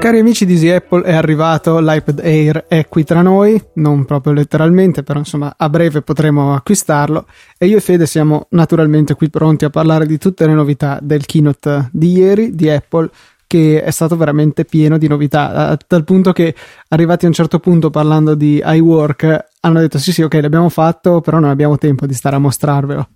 [0.00, 4.32] Cari amici di Easy Apple, è arrivato l'iPad Air, è qui tra noi, non proprio
[4.32, 7.26] letteralmente, però insomma a breve potremo acquistarlo
[7.58, 11.26] e io e Fede siamo naturalmente qui pronti a parlare di tutte le novità del
[11.26, 13.10] keynote di ieri di Apple
[13.46, 16.54] che è stato veramente pieno di novità, a tal punto che
[16.88, 21.20] arrivati a un certo punto parlando di iWork hanno detto sì sì ok l'abbiamo fatto,
[21.20, 23.08] però non abbiamo tempo di stare a mostrarvelo.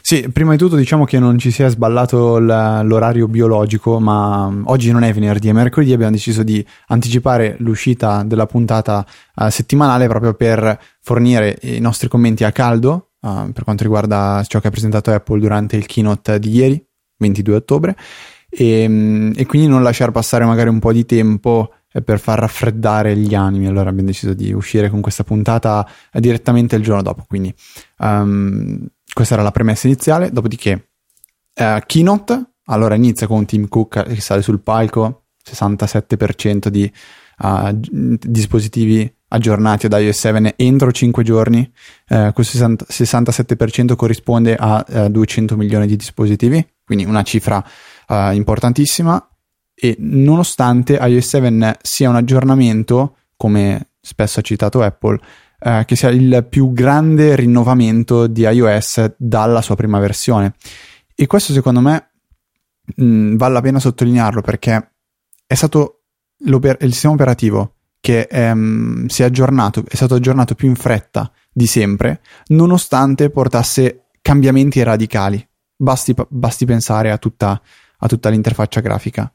[0.00, 5.02] Sì, prima di tutto diciamo che non ci sia sballato l'orario biologico, ma oggi non
[5.02, 10.78] è venerdì, è mercoledì abbiamo deciso di anticipare l'uscita della puntata uh, settimanale proprio per
[11.00, 15.40] fornire i nostri commenti a caldo uh, per quanto riguarda ciò che ha presentato Apple
[15.40, 16.86] durante il keynote di ieri,
[17.18, 17.96] 22 ottobre,
[18.48, 23.16] e, e quindi non lasciare passare magari un po' di tempo eh, per far raffreddare
[23.16, 23.66] gli animi.
[23.66, 27.24] Allora abbiamo deciso di uscire con questa puntata direttamente il giorno dopo.
[27.26, 27.52] Quindi
[27.98, 28.86] um,
[29.16, 30.90] questa era la premessa iniziale, dopodiché
[31.54, 36.92] uh, Keynote, allora inizia con Tim Cook che sale sul palco, 67% di
[37.38, 41.72] uh, dispositivi aggiornati ad iOS 7 entro 5 giorni,
[42.10, 47.64] uh, questo 67% corrisponde a 200 milioni di dispositivi, quindi una cifra
[48.32, 49.30] importantissima.
[49.74, 55.18] E nonostante iOS 7 sia un aggiornamento, come spesso ha citato Apple,
[55.58, 60.54] eh, che sia il più grande rinnovamento di iOS dalla sua prima versione.
[61.14, 62.10] E questo secondo me
[62.94, 64.92] mh, mm, vale la pena sottolinearlo perché
[65.46, 66.02] è stato
[66.38, 71.66] il sistema operativo che ehm, si è aggiornato, è stato aggiornato più in fretta di
[71.66, 75.44] sempre, nonostante portasse cambiamenti radicali.
[75.74, 77.60] Basti, basti pensare a tutta,
[77.98, 79.32] a tutta l'interfaccia grafica.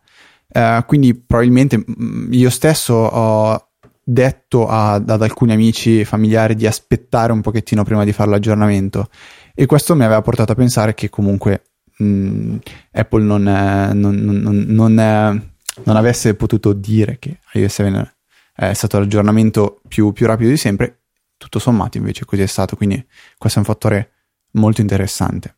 [0.54, 3.71] Uh, quindi probabilmente mm, io stesso ho
[4.04, 9.10] detto ad, ad alcuni amici e familiari di aspettare un pochettino prima di fare l'aggiornamento.
[9.54, 11.64] E questo mi aveva portato a pensare che comunque
[11.98, 12.58] mh, mm,
[12.92, 15.42] Apple non, è, non, non, non, è,
[15.84, 18.16] non, avesse potuto dire che iOS 7
[18.56, 21.02] è stato l'aggiornamento più, più rapido di sempre,
[21.38, 23.04] tutto sommato invece così è stato, quindi
[23.38, 24.12] questo è un fattore
[24.52, 25.58] molto interessante.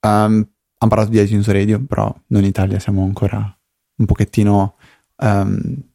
[0.00, 0.48] Um,
[0.78, 3.56] hanno parlato di iTunes Radio, però noi in Italia siamo ancora
[3.94, 4.74] un pochettino
[5.18, 5.91] um,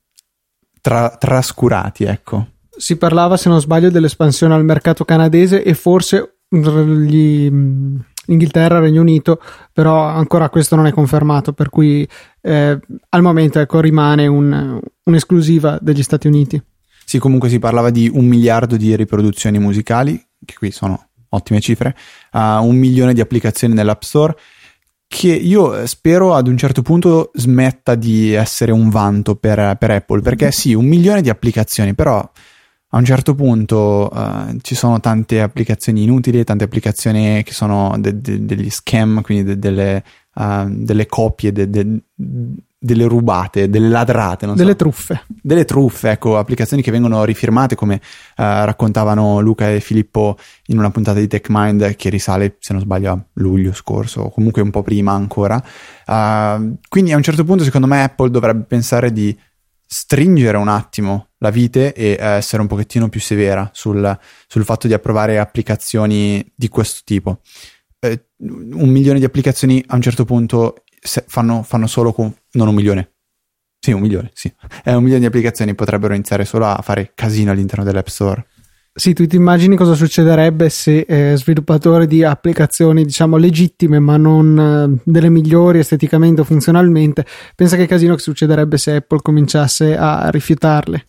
[0.88, 2.48] tra, trascurati, ecco.
[2.78, 7.52] Si parlava, se non sbaglio, dell'espansione al mercato canadese e forse gli,
[8.28, 9.42] Inghilterra, Regno Unito,
[9.74, 12.08] però ancora questo non è confermato, per cui
[12.42, 16.62] eh, al momento ecco, rimane un, un'esclusiva degli Stati Uniti.
[17.04, 21.96] Sì, comunque si parlava di un miliardo di riproduzioni musicali, che qui sono ottime cifre,
[22.32, 24.36] uh, un milione di applicazioni nell'App Store
[25.08, 30.22] che io spero ad un certo punto smetta di essere un vanto per, per Apple,
[30.22, 32.30] perché sì, un milione di applicazioni, però
[32.90, 38.20] a un certo punto uh, ci sono tante applicazioni inutili, tante applicazioni che sono de-
[38.20, 40.04] de- degli scam, quindi de- delle,
[40.36, 41.52] uh, delle copie,
[42.80, 44.76] delle rubate, delle ladrate, delle so.
[44.76, 45.24] truffe.
[45.28, 48.02] Delle truffe, ecco, applicazioni che vengono rifirmate come uh,
[48.36, 53.26] raccontavano Luca e Filippo in una puntata di TechMind che risale, se non sbaglio, a
[53.34, 55.62] luglio scorso o comunque un po' prima ancora.
[56.06, 59.36] Uh, quindi a un certo punto secondo me Apple dovrebbe pensare di
[59.90, 64.18] stringere un attimo la vite e uh, essere un pochettino più severa sul,
[64.48, 67.40] sul fatto di approvare applicazioni di questo tipo.
[68.00, 70.84] Eh, un milione di applicazioni a un certo punto
[71.26, 73.12] fanno, fanno solo con, non un milione,
[73.80, 74.52] sì, un milione, sì.
[74.84, 78.46] Eh, un milione di applicazioni potrebbero iniziare solo a fare casino all'interno dell'App Store.
[78.98, 84.98] Sì, tu ti immagini cosa succederebbe se eh, sviluppatori di applicazioni, diciamo, legittime, ma non
[84.98, 87.24] eh, delle migliori esteticamente o funzionalmente,
[87.56, 91.08] pensa che casino che succederebbe se Apple cominciasse a rifiutarle?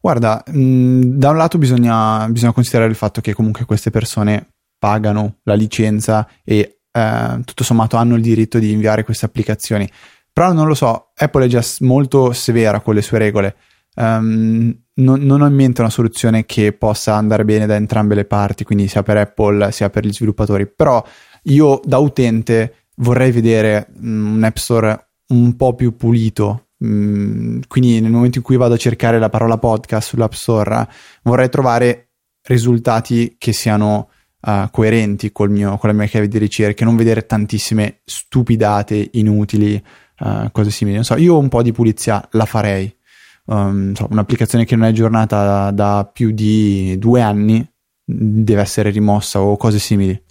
[0.00, 5.36] Guarda, mh, da un lato bisogna, bisogna, considerare il fatto che comunque queste persone pagano
[5.42, 9.88] la licenza e eh, tutto sommato hanno il diritto di inviare queste applicazioni.
[10.32, 13.56] Però non lo so, Apple è già molto severa con le sue regole.
[13.96, 18.24] Um, non, non, ho in mente una soluzione che possa andare bene da entrambe le
[18.24, 20.66] parti, quindi sia per Apple sia per gli sviluppatori.
[20.66, 21.04] Però
[21.44, 26.68] io da utente vorrei vedere um, un App Store un po' più pulito.
[26.78, 30.88] Um, quindi nel momento in cui vado a cercare la parola podcast sull'App Store,
[31.22, 32.10] vorrei trovare
[32.42, 34.10] risultati che siano
[34.44, 39.82] uh, coerenti mio, con la mia chiave di ricerca, non vedere tantissime stupidate, inutili,
[40.20, 40.96] uh, cose simili.
[40.96, 42.94] Non so, io un po' di pulizia la farei.
[43.46, 47.66] Um, so, un'applicazione che non è aggiornata da, da più di due anni
[48.06, 50.22] deve essere rimossa o cose simili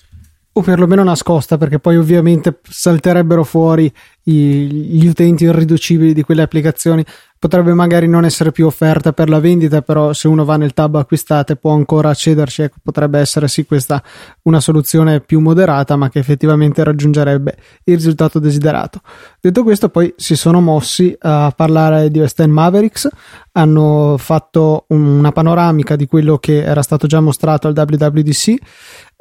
[0.56, 7.04] o perlomeno nascosta perché poi ovviamente salterebbero fuori gli utenti irriducibili di quelle applicazioni
[7.44, 10.96] potrebbe magari non essere più offerta per la vendita, però se uno va nel tab
[10.96, 14.02] acquistate può ancora accederci, ecco, potrebbe essere sì questa
[14.44, 19.02] una soluzione più moderata, ma che effettivamente raggiungerebbe il risultato desiderato.
[19.42, 23.10] Detto questo, poi si sono mossi a parlare di West End Mavericks,
[23.52, 28.56] hanno fatto una panoramica di quello che era stato già mostrato al WWDC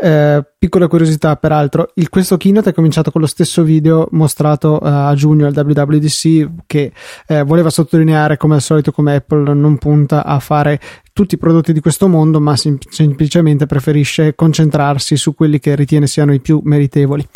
[0.03, 4.87] eh, piccola curiosità, peraltro, il, questo keynote è cominciato con lo stesso video mostrato uh,
[4.87, 6.93] a giugno al WWDC che
[7.29, 10.81] eh, voleva sottolineare come al solito come Apple non punta a fare
[11.13, 16.07] tutti i prodotti di questo mondo, ma sem- semplicemente preferisce concentrarsi su quelli che ritiene
[16.07, 17.27] siano i più meritevoli.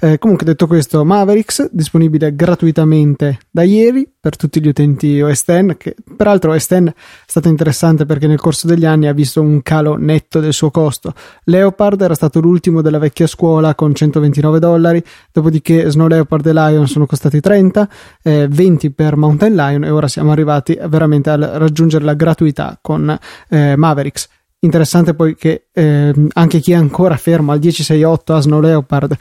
[0.00, 5.76] Eh, comunque, detto questo, Mavericks disponibile gratuitamente da ieri per tutti gli utenti OS X,
[5.76, 6.92] che peraltro OS X è
[7.26, 11.14] stato interessante perché nel corso degli anni ha visto un calo netto del suo costo.
[11.44, 16.86] Leopard era stato l'ultimo della vecchia scuola con 129 dollari, dopodiché Snow Leopard e Lion
[16.86, 17.88] sono costati 30,
[18.22, 23.18] eh, 20 per Mountain Lion e ora siamo arrivati veramente a raggiungere la gratuità con
[23.48, 24.28] eh, Mavericks.
[24.62, 29.16] Interessante poi che eh, anche chi è ancora fermo al 1068 a Snow Leopard,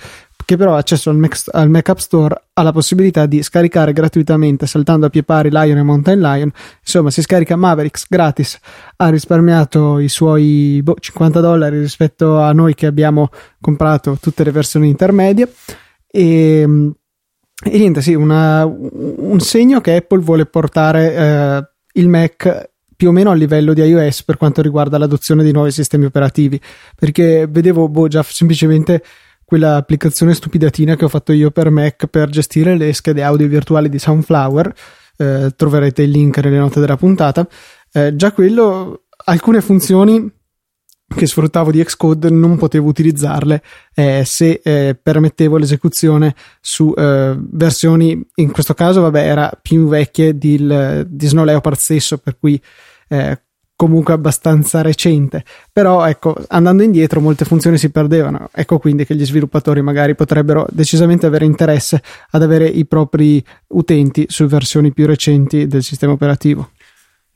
[0.49, 3.93] che però ha accesso al Mac, al Mac App Store, ha la possibilità di scaricare
[3.93, 6.51] gratuitamente saltando a pie pari Lion e Mountain Lion.
[6.81, 8.59] Insomma, si scarica Mavericks gratis.
[8.95, 13.29] Ha risparmiato i suoi boh, 50 dollari rispetto a noi che abbiamo
[13.61, 15.53] comprato tutte le versioni intermedie.
[16.07, 16.61] E,
[17.63, 22.68] e niente, sì, una, un segno che Apple vuole portare eh, il Mac
[22.99, 26.59] più o meno a livello di iOS per quanto riguarda l'adozione di nuovi sistemi operativi,
[26.97, 29.01] perché vedevo boh, già semplicemente
[29.45, 33.87] quella applicazione stupidatina che ho fatto io per Mac per gestire le schede audio virtuali
[33.87, 34.73] di Sunflower,
[35.15, 37.47] eh, troverete il link nelle note della puntata,
[37.93, 40.29] eh, già quello, alcune funzioni
[41.15, 43.61] che sfruttavo di Xcode non potevo utilizzarle
[43.93, 50.37] eh, se eh, permettevo l'esecuzione su eh, versioni, in questo caso vabbè era più vecchie
[50.37, 50.57] di,
[51.07, 52.61] di Snow Leopard stesso, per cui
[53.07, 53.41] eh,
[53.79, 55.45] comunque abbastanza recente.
[55.71, 58.49] Però ecco, andando indietro molte funzioni si perdevano.
[58.53, 62.01] Ecco quindi che gli sviluppatori magari potrebbero decisamente avere interesse
[62.31, 66.71] ad avere i propri utenti su versioni più recenti del sistema operativo.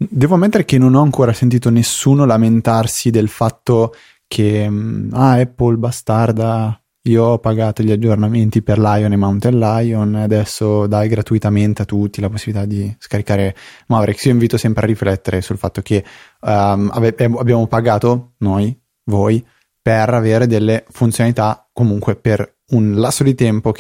[0.10, 3.94] Devo ammettere che non ho ancora sentito nessuno lamentarsi del fatto
[4.28, 10.16] che mm, ah, Apple bastarda io ho pagato gli aggiornamenti per Lion e Mountain Lion,
[10.16, 13.54] adesso dai gratuitamente a tutti la possibilità di scaricare
[13.88, 14.24] Mavericks.
[14.26, 16.04] Io invito sempre a riflettere sul fatto che
[16.40, 19.46] um, ave- abbiamo pagato noi, voi,
[19.82, 23.74] per avere delle funzionalità comunque per un lasso di tempo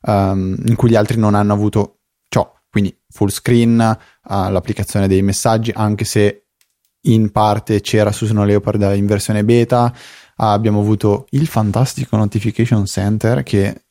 [0.00, 1.95] um, in cui gli altri non hanno avuto
[3.16, 6.44] full screen, uh, l'applicazione dei messaggi, anche se
[7.06, 9.94] in parte c'era su Snow Leopard in versione beta
[10.36, 13.84] abbiamo avuto il fantastico Notification Center che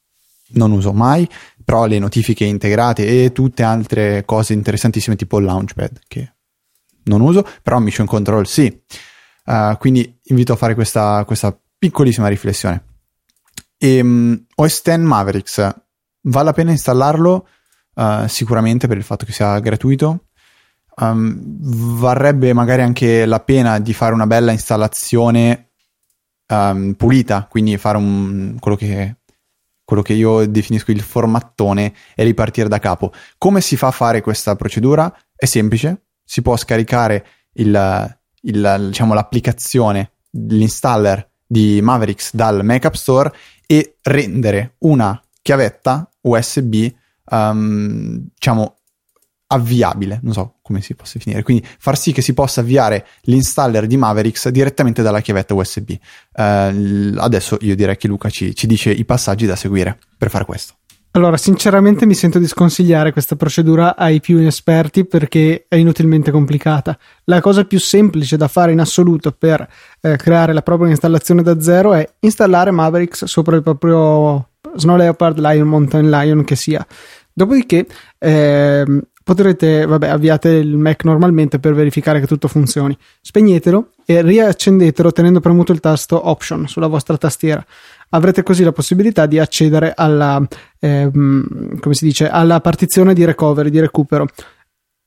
[0.49, 1.27] non uso mai,
[1.63, 6.33] però le notifiche integrate e tutte altre cose interessantissime tipo il Launchpad che
[7.05, 8.81] non uso, però Mission Control sì.
[9.45, 12.83] Uh, quindi invito a fare questa, questa piccolissima riflessione.
[13.77, 15.75] E, um, OS X Mavericks,
[16.21, 17.47] vale la pena installarlo?
[17.95, 20.25] Uh, sicuramente per il fatto che sia gratuito.
[20.97, 21.37] Um,
[21.97, 25.71] varrebbe magari anche la pena di fare una bella installazione
[26.47, 29.17] um, pulita, quindi fare un, quello, che,
[29.83, 33.11] quello che io definisco il formattone e ripartire da capo.
[33.37, 35.13] Come si fa a fare questa procedura?
[35.35, 42.93] È semplice, si può scaricare il, il, diciamo, l'applicazione, l'installer di Mavericks dal Mac App
[42.93, 43.33] Store
[43.65, 46.87] e rendere una chiavetta USB
[47.31, 48.75] um, diciamo
[49.47, 53.85] avviabile, non so come si possa finire, quindi far sì che si possa avviare l'installer
[53.85, 55.91] di Mavericks direttamente dalla chiavetta USB.
[56.33, 60.45] Uh, adesso io direi che Luca ci, ci dice i passaggi da seguire per fare
[60.45, 60.75] questo.
[61.15, 66.97] Allora, sinceramente mi sento di sconsigliare questa procedura ai più inesperti perché è inutilmente complicata.
[67.23, 69.65] La cosa più semplice da fare in assoluto per
[70.01, 75.39] eh, creare la propria installazione da zero è installare Mavericks sopra il proprio Snow Leopard,
[75.39, 76.85] Lion, Mountain Lion che sia.
[77.31, 78.83] Dopodiché eh,
[79.23, 82.95] potrete, vabbè, avviate il Mac normalmente per verificare che tutto funzioni.
[83.21, 87.65] Spegnetelo e riaccendetelo tenendo premuto il tasto Option sulla vostra tastiera.
[88.09, 90.41] Avrete così la possibilità di accedere alla,
[90.79, 94.27] ehm, come si dice, alla partizione di recovery, di recupero.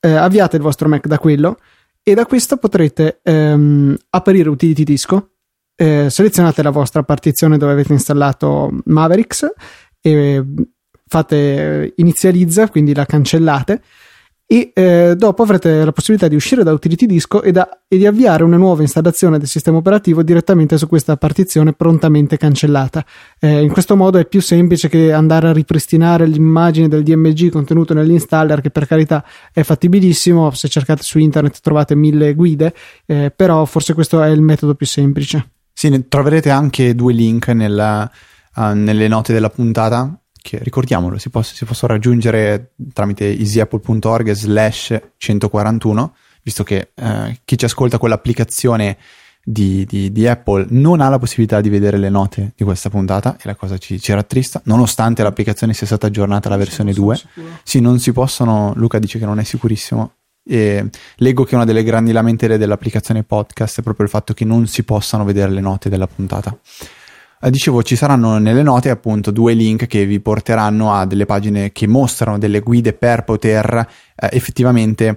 [0.00, 1.58] Eh, avviate il vostro Mac da quello
[2.02, 5.30] e da questo potrete ehm, aprire Utility Disco.
[5.74, 9.46] Eh, selezionate la vostra partizione dove avete installato Mavericks
[10.00, 10.44] e
[11.06, 13.82] fate inizializza, quindi la cancellate
[14.50, 18.06] e eh, dopo avrete la possibilità di uscire da Utility Disco e, da, e, di
[18.06, 23.04] avviare una nuova installazione del sistema operativo direttamente su questa partizione prontamente cancellata.
[23.38, 27.92] Eh, in questo modo è più semplice che andare a ripristinare l'immagine del DMG contenuto
[27.92, 32.72] nell'installer, che per carità è fattibilissimo, se cercate su internet trovate mille guide,
[33.04, 35.50] eh, però forse questo è il metodo più semplice.
[35.74, 38.10] Sì, troverete anche due link nella,
[38.56, 45.00] uh, nelle note della puntata che ricordiamolo si, posso, si possono raggiungere tramite easyapple.org slash
[45.18, 48.96] 141 visto che eh, chi ci ascolta con l'applicazione
[49.44, 53.36] di, di, di, Apple non ha la possibilità di vedere le note di questa puntata
[53.36, 54.60] e la cosa ci, ci rattrista.
[54.64, 57.20] Nonostante l'applicazione sia stata aggiornata alla versione 2
[57.62, 58.72] sì non si possono.
[58.76, 60.12] Luca dice che non è sicurissimo.
[60.42, 64.66] E leggo che una delle grandi lamentele dell'applicazione podcast è proprio il fatto che non
[64.66, 66.58] si possano vedere le note della puntata
[67.50, 71.86] dicevo, ci saranno nelle note appunto due link che vi porteranno a delle pagine che
[71.86, 75.16] mostrano delle guide per poter eh, effettivamente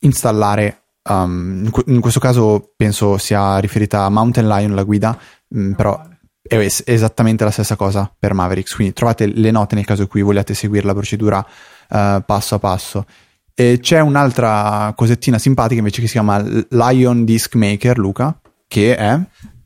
[0.00, 0.78] installare.
[1.04, 6.00] Um, in, questo caso penso sia riferita a Mountain Lion la guida, mh, mm, però
[6.42, 8.74] è es- esattamente la stessa cosa per Mavericks.
[8.74, 12.58] Quindi trovate le note nel caso in cui vogliate seguire la procedura uh, passo a
[12.58, 13.06] passo.
[13.54, 19.20] E c'è un'altra cosettina simpatica invece che si chiama Lion Disk Maker, Luca, che è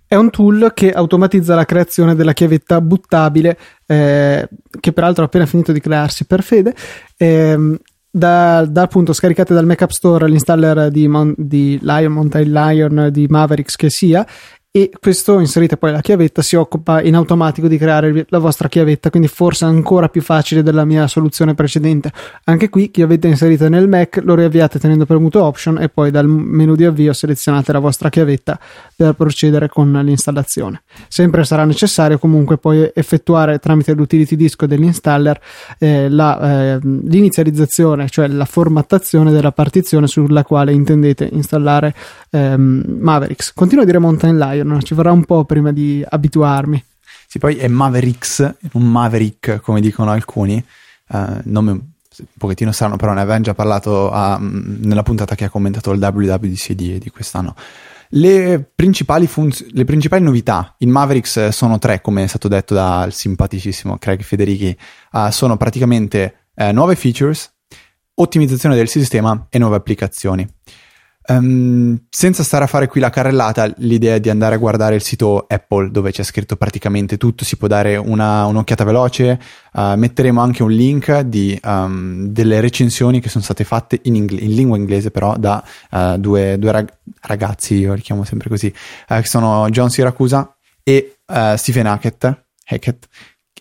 [0.06, 4.48] è un tool che automatizza la creazione della chiavetta buttabile, eh,
[4.80, 6.74] che peraltro ha appena finito di crearsi per fede.
[7.16, 13.08] Eh, da, da, appunto scaricate dal Mac App Store l'installer di, di Lion, Mountain Lion,
[13.10, 14.26] di Mavericks che sia
[14.76, 19.08] e questo inserite poi la chiavetta si occupa in automatico di creare la vostra chiavetta
[19.08, 22.12] quindi forse ancora più facile della mia soluzione precedente.
[22.44, 26.74] Anche qui chiavetta inserita nel Mac lo riavviate tenendo premuto option e poi dal menu
[26.74, 28.60] di avvio selezionate la vostra chiavetta
[28.94, 30.82] per procedere con l'installazione.
[31.08, 35.40] Sempre sarà necessario comunque poi effettuare tramite l'utility disco dell'installer
[35.78, 41.94] eh, la, eh, l'inizializzazione cioè la formattazione della partizione sulla quale intendete installare
[42.30, 43.54] ehm, Mavericks.
[43.54, 46.84] Continuo a dire Mountain Lion non ci vorrà un po' prima di abituarmi.
[47.26, 50.64] Sì, poi è Mavericks, non Maverick come dicono alcuni,
[51.08, 55.44] uh, nome un pochettino strano, però ne avevamo già parlato a, mm, nella puntata che
[55.44, 57.54] ha commentato il WWDC di, di quest'anno.
[58.10, 63.12] Le principali, funz- le principali, novità in Mavericks sono tre, come è stato detto dal
[63.12, 64.76] simpaticissimo Craig Federighi.
[65.12, 67.52] Uh, sono praticamente uh, nuove features,
[68.14, 70.48] ottimizzazione del sistema e nuove applicazioni.
[71.28, 75.02] Um, senza stare a fare qui la carrellata, l'idea è di andare a guardare il
[75.02, 79.40] sito Apple dove c'è scritto praticamente tutto, si può dare una, un'occhiata veloce,
[79.72, 84.40] uh, metteremo anche un link di um, delle recensioni che sono state fatte in, ingle-
[84.40, 86.92] in lingua inglese però da uh, due, due rag-
[87.22, 88.72] ragazzi, io li chiamo sempre così,
[89.08, 91.16] uh, che sono John Siracusa e
[91.56, 93.08] Stephen Hackett, Hackett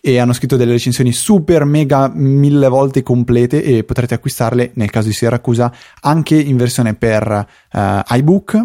[0.00, 5.08] e hanno scritto delle recensioni super mega mille volte complete e potrete acquistarle nel caso
[5.08, 8.64] di Siracusa anche in versione per uh, iBook,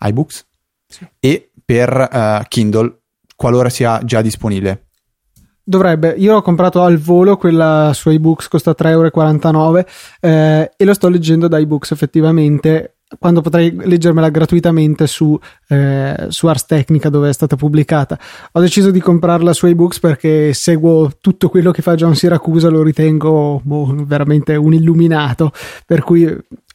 [0.00, 0.46] iBooks
[0.86, 1.06] sì.
[1.18, 3.00] e per uh, Kindle
[3.36, 4.86] qualora sia già disponibile.
[5.64, 9.84] Dovrebbe, io ho comprato al volo quella su iBooks, costa 3,49 euro
[10.20, 15.38] eh, e lo sto leggendo da iBooks effettivamente quando potrei leggermela gratuitamente su,
[15.68, 18.18] eh, su Ars Technica dove è stata pubblicata.
[18.52, 22.82] Ho deciso di comprarla su iBooks perché seguo tutto quello che fa John Siracusa, lo
[22.82, 25.52] ritengo boh, veramente un illuminato,
[25.86, 26.26] per cui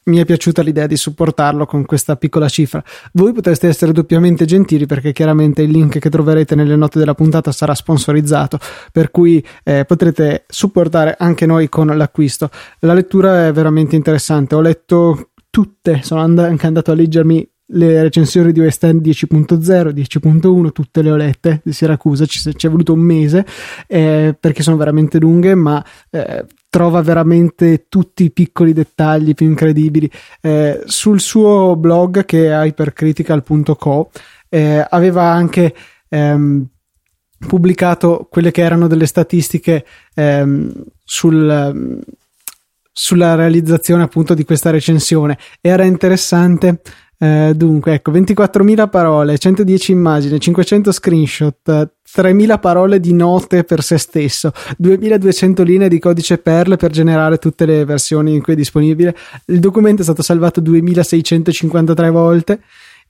[0.08, 2.82] mi è piaciuta l'idea di supportarlo con questa piccola cifra.
[3.12, 7.52] Voi potreste essere doppiamente gentili perché chiaramente il link che troverete nelle note della puntata
[7.52, 8.58] sarà sponsorizzato,
[8.90, 12.50] per cui eh, potrete supportare anche noi con l'acquisto.
[12.80, 14.54] La lettura è veramente interessante.
[14.54, 15.28] Ho letto
[15.58, 21.02] tutte, sono and- anche andato a leggermi le recensioni di West End 10.0, 10.1, tutte
[21.02, 23.44] le ho lette di Siracusa, ci, ci è voluto un mese
[23.88, 30.08] eh, perché sono veramente lunghe, ma eh, trova veramente tutti i piccoli dettagli più incredibili.
[30.40, 34.10] Eh, sul suo blog che è hypercritical.co
[34.48, 35.74] eh, aveva anche
[36.08, 36.66] ehm,
[37.48, 39.84] pubblicato quelle che erano delle statistiche
[40.14, 40.72] ehm,
[41.02, 42.00] sul
[42.98, 45.38] sulla realizzazione appunto di questa recensione.
[45.60, 46.80] Era interessante.
[47.20, 53.98] Eh, dunque, ecco, 24.000 parole, 110 immagini, 500 screenshot, 3.000 parole di note per se
[53.98, 59.16] stesso, 2.200 linee di codice Perl per generare tutte le versioni in cui è disponibile.
[59.46, 62.60] Il documento è stato salvato 2.653 volte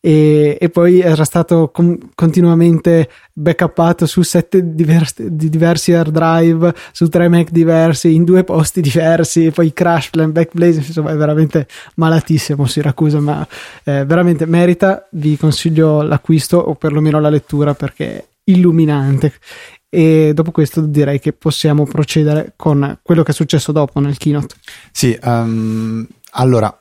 [0.00, 7.09] e, e poi era stato com- continuamente backuppato su sette diversi, diversi hard drive, su
[7.09, 12.67] tre Mac diversi, in due posti diversi, poi crash plan, backblaze, insomma è veramente malatissimo
[12.67, 13.47] Siracusa, ma
[13.85, 19.33] eh, veramente merita, vi consiglio l'acquisto o perlomeno la lettura perché è illuminante
[19.90, 24.55] e dopo questo direi che possiamo procedere con quello che è successo dopo nel keynote.
[24.93, 26.78] Sì, um, allora,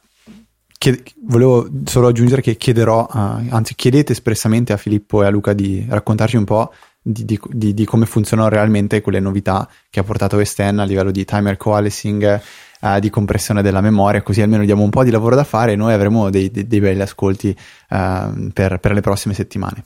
[0.78, 3.18] chied- volevo solo aggiungere che chiederò, uh,
[3.50, 7.74] anzi chiedete espressamente a Filippo e a Luca di raccontarci un po' di, di, di,
[7.74, 11.58] di come funzionano realmente quelle novità che ha portato West End a livello di timer
[11.58, 12.42] coalescing,
[12.82, 15.76] uh, di compressione della memoria, così almeno diamo un po' di lavoro da fare e
[15.76, 17.50] noi avremo dei, dei, dei belli ascolti
[17.90, 19.84] uh, per, per, le prossime settimane.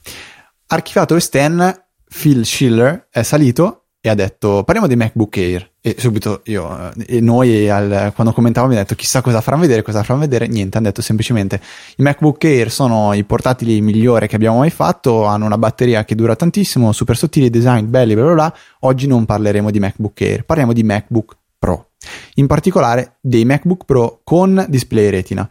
[0.68, 5.96] Archivato West End, Phil Schiller è salito e ha detto parliamo dei MacBook Air e
[5.98, 10.22] subito io e noi al, quando commentavamo abbiamo detto chissà cosa faranno vedere cosa faranno
[10.22, 11.60] vedere niente hanno detto semplicemente
[11.98, 16.14] i MacBook Air sono i portatili migliori che abbiamo mai fatto hanno una batteria che
[16.14, 20.46] dura tantissimo super sottili design belli bla bla bla oggi non parleremo di MacBook Air
[20.46, 21.94] parliamo di MacBook Pro
[22.36, 25.50] in particolare dei MacBook Pro con display retina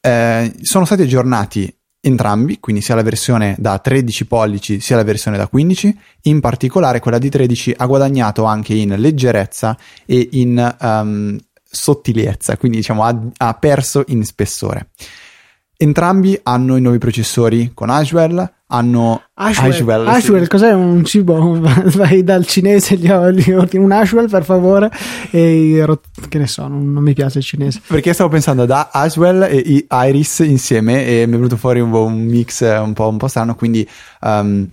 [0.00, 1.75] eh, sono stati aggiornati
[2.06, 5.98] entrambi, quindi sia la versione da 13 pollici sia la versione da 15.
[6.22, 11.36] In particolare quella di 13 ha guadagnato anche in leggerezza e in um,
[11.68, 14.90] sottigliezza, quindi diciamo ha, ha perso in spessore.
[15.76, 20.48] Entrambi hanno i nuovi processori con Ashwell, hanno Ashwell, Ashwell, Ashwell sì.
[20.48, 21.60] cos'è un cibo?
[21.60, 24.90] Vai dal cinese, gli ordini un Ashwell per favore
[25.30, 25.84] e
[26.28, 27.80] che ne so, non, non, mi piace il cinese.
[27.86, 32.24] Perché stavo pensando da Ashwell e Iris insieme e mi è venuto fuori un, un
[32.24, 33.88] mix un po', un po', strano, quindi
[34.22, 34.68] um,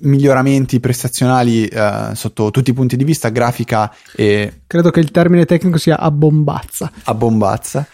[0.00, 4.62] miglioramenti prestazionali uh, sotto tutti i punti di vista, grafica e...
[4.66, 6.90] Credo che il termine tecnico sia a bombazza.
[7.04, 7.86] A bombazza.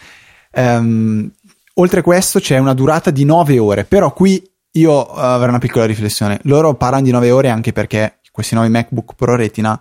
[0.53, 1.31] Um,
[1.75, 5.59] oltre a questo c'è una durata di 9 ore, però qui io uh, avrei una
[5.59, 6.39] piccola riflessione.
[6.45, 9.81] Loro parlano di 9 ore anche perché questi nuovi MacBook Pro Retina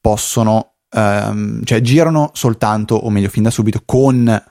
[0.00, 4.42] possono, um, cioè girano soltanto, o meglio fin da subito, con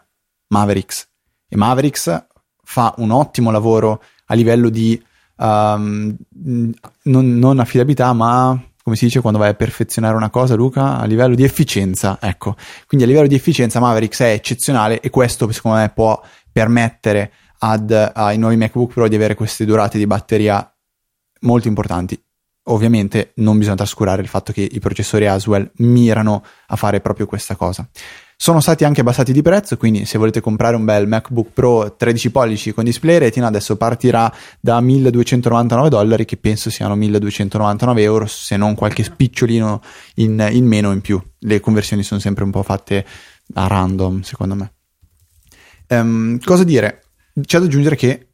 [0.48, 1.08] Mavericks.
[1.48, 2.26] E Mavericks
[2.64, 5.02] fa un ottimo lavoro a livello di
[5.38, 10.98] um, non, non affidabilità, ma come si dice quando vai a perfezionare una cosa, Luca,
[10.98, 12.56] a livello di efficienza, ecco.
[12.88, 16.20] Quindi a livello di efficienza Mavericks è eccezionale e questo secondo me può
[16.52, 20.72] permettere ad, ai nuovi MacBook Pro di avere queste durate di batteria
[21.42, 22.22] molto importanti.
[22.70, 27.56] Ovviamente non bisogna trascurare il fatto che i processori Aswell mirano a fare proprio questa
[27.56, 27.88] cosa.
[28.42, 32.32] Sono stati anche abbassati di prezzo, quindi se volete comprare un bel MacBook Pro 13
[32.32, 38.56] pollici con display retina, adesso partirà da 1299 dollari, che penso siano 1299 euro, se
[38.56, 39.82] non qualche spicciolino
[40.16, 41.22] in, in meno in più.
[41.40, 43.06] Le conversioni sono sempre un po' fatte
[43.56, 44.74] a random, secondo me.
[45.90, 47.09] Um, cosa dire?
[47.42, 48.28] C'è da aggiungere che,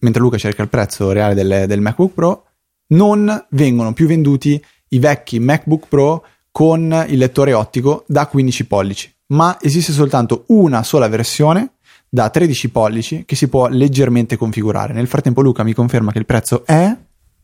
[0.00, 2.46] mentre Luca cerca il prezzo reale del, del MacBook Pro,
[2.88, 9.12] non vengono più venduti i vecchi MacBook Pro con il lettore ottico da 15 pollici,
[9.28, 11.72] ma esiste soltanto una sola versione
[12.08, 14.92] da 13 pollici che si può leggermente configurare.
[14.92, 16.94] Nel frattempo Luca mi conferma che il prezzo è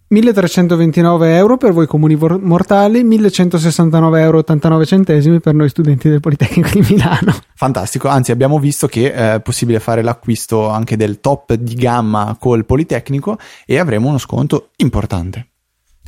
[0.09, 7.35] 1329 euro per voi comuni mortali, 1169,89 euro per noi studenti del Politecnico di Milano.
[7.55, 12.37] Fantastico, anzi abbiamo visto che eh, è possibile fare l'acquisto anche del top di gamma
[12.39, 15.49] col Politecnico e avremo uno sconto importante.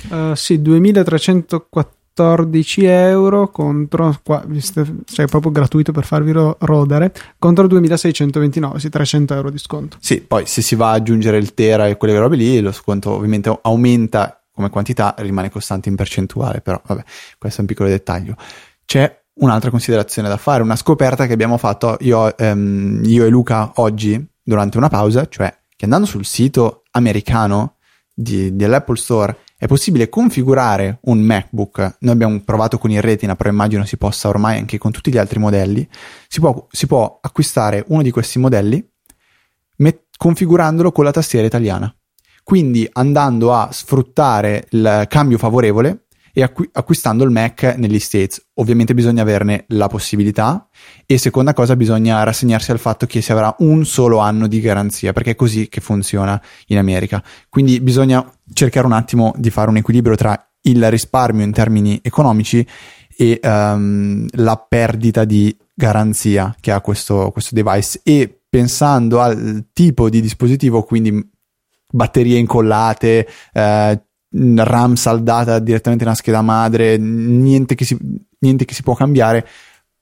[0.08, 4.44] Uh, sì, 2314 14 euro contro qua,
[5.04, 9.96] cioè proprio gratuito per farvi ro- rodere contro 2629 sì 300 euro di sconto.
[10.00, 13.10] Sì poi se si va ad aggiungere il tera e quelle robe lì lo sconto
[13.10, 17.02] ovviamente aumenta come quantità rimane costante in percentuale però vabbè
[17.38, 18.36] questo è un piccolo dettaglio.
[18.84, 23.72] C'è un'altra considerazione da fare una scoperta che abbiamo fatto io, ehm, io e Luca
[23.76, 27.76] oggi durante una pausa cioè che andando sul sito americano
[28.12, 31.96] di, dell'Apple Store è possibile configurare un MacBook.
[31.98, 35.18] Noi abbiamo provato con il Retina, però immagino si possa ormai anche con tutti gli
[35.18, 35.86] altri modelli.
[36.28, 38.82] Si può, si può acquistare uno di questi modelli
[39.76, 41.94] met- configurandolo con la tastiera italiana.
[42.42, 48.44] Quindi andando a sfruttare il cambio favorevole e acqu- acquistando il Mac negli States.
[48.54, 50.68] Ovviamente bisogna averne la possibilità
[51.06, 55.12] e seconda cosa bisogna rassegnarsi al fatto che si avrà un solo anno di garanzia
[55.12, 57.22] perché è così che funziona in America.
[57.48, 62.66] Quindi bisogna cercare un attimo di fare un equilibrio tra il risparmio in termini economici
[63.16, 70.10] e um, la perdita di garanzia che ha questo, questo device e pensando al tipo
[70.10, 71.28] di dispositivo, quindi
[71.90, 77.96] batterie incollate, eh, RAM saldata direttamente nella scheda madre, niente che, si,
[78.38, 79.46] niente che si può cambiare.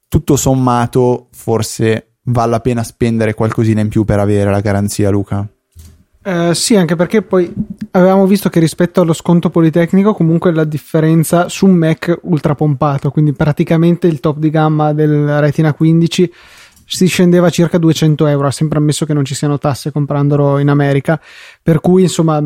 [0.08, 5.46] Tutto sommato, forse vale la pena spendere qualcosina in più per avere la garanzia, Luca.
[6.20, 7.50] Uh, sì, anche perché poi
[7.92, 13.10] avevamo visto che rispetto allo sconto politecnico, comunque la differenza su un Mac ultra pompato,
[13.10, 16.32] quindi praticamente il top di gamma del Retina 15
[16.84, 20.68] si scendeva a circa 200 euro, sempre ammesso che non ci siano tasse comprandolo in
[20.68, 21.18] America,
[21.62, 22.42] per cui insomma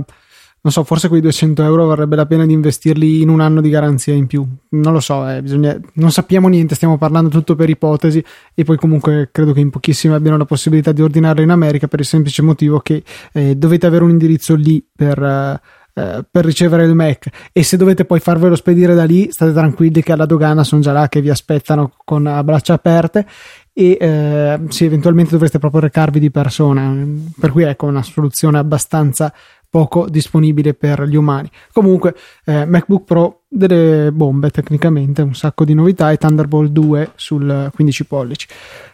[0.64, 3.68] non so, forse quei 200 euro varrebbe la pena di investirli in un anno di
[3.68, 4.46] garanzia in più.
[4.70, 8.76] Non lo so, eh, bisogna, non sappiamo niente, stiamo parlando tutto per ipotesi e poi
[8.76, 12.42] comunque credo che in pochissimi abbiano la possibilità di ordinarlo in America per il semplice
[12.42, 15.20] motivo che eh, dovete avere un indirizzo lì per...
[15.20, 19.52] Eh, eh, per ricevere il Mac e se dovete poi farvelo spedire da lì state
[19.52, 23.26] tranquilli che alla dogana sono già là che vi aspettano con a braccia aperte
[23.74, 26.96] e eh, sì, eventualmente dovreste proprio recarvi di persona
[27.38, 29.34] per cui ecco una soluzione abbastanza
[29.72, 31.50] poco disponibile per gli umani.
[31.72, 37.70] Comunque, eh, MacBook Pro delle bombe tecnicamente, un sacco di novità e Thunderbolt 2 sul
[37.74, 38.46] 15 pollici.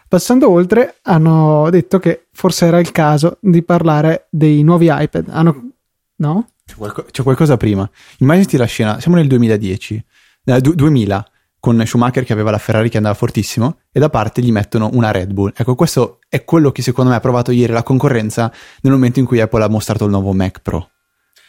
[0.07, 5.27] Passando oltre, hanno detto che forse era il caso di parlare dei nuovi iPad.
[5.27, 5.71] Hanno...
[6.15, 6.47] No?
[6.65, 7.89] C'è, qualco- c'è qualcosa prima.
[8.19, 10.05] Immaginati la scena, siamo nel 2010,
[10.45, 11.25] eh, du- 2000
[11.59, 15.11] con Schumacher che aveva la Ferrari che andava fortissimo e da parte gli mettono una
[15.11, 15.51] Red Bull.
[15.53, 19.25] Ecco, questo è quello che secondo me ha provato ieri la concorrenza nel momento in
[19.25, 20.91] cui Apple ha mostrato il nuovo Mac Pro.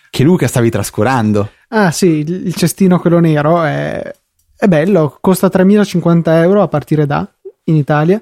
[0.08, 1.50] Che Luca stavi trascurando.
[1.68, 4.12] Ah sì, il cestino quello nero è,
[4.56, 7.28] è bello, costa 3.050 euro a partire da
[7.64, 8.20] in Italia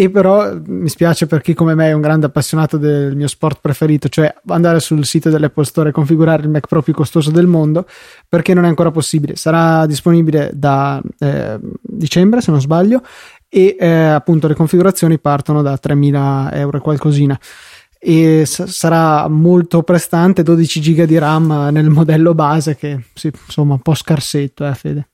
[0.00, 3.58] e però mi spiace per chi come me è un grande appassionato del mio sport
[3.60, 7.48] preferito, cioè andare sul sito dell'Apple Store e configurare il Mac Pro più costoso del
[7.48, 7.84] mondo,
[8.28, 9.34] perché non è ancora possibile.
[9.34, 13.02] Sarà disponibile da eh, dicembre, se non sbaglio,
[13.48, 17.38] e eh, appunto le configurazioni partono da 3.000 euro e qualcosina.
[17.98, 23.74] E s- sarà molto prestante, 12 giga di RAM nel modello base, che sì, insomma
[23.74, 25.08] un po' scarsetto, eh, Fede.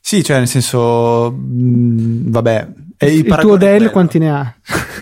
[0.00, 2.68] Sì, cioè nel senso, mh, vabbè.
[3.00, 4.54] il, il tuo Dell quanti ne ha?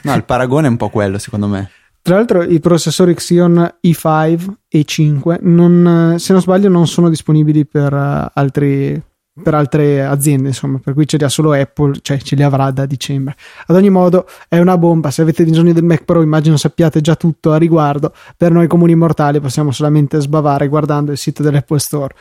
[0.02, 1.70] no, il paragone è un po' quello, secondo me.
[2.02, 7.66] Tra l'altro i processori Xeon i5 e 5 non, se non sbaglio non sono disponibili
[7.66, 9.00] per, uh, altri,
[9.42, 12.70] per altre aziende, insomma, per cui ce li ha solo Apple, cioè ce li avrà
[12.70, 13.36] da dicembre.
[13.66, 17.16] Ad ogni modo è una bomba, se avete bisogno del Mac Pro immagino sappiate già
[17.16, 22.14] tutto a riguardo, per noi comuni mortali possiamo solamente sbavare guardando il sito dell'Apple Store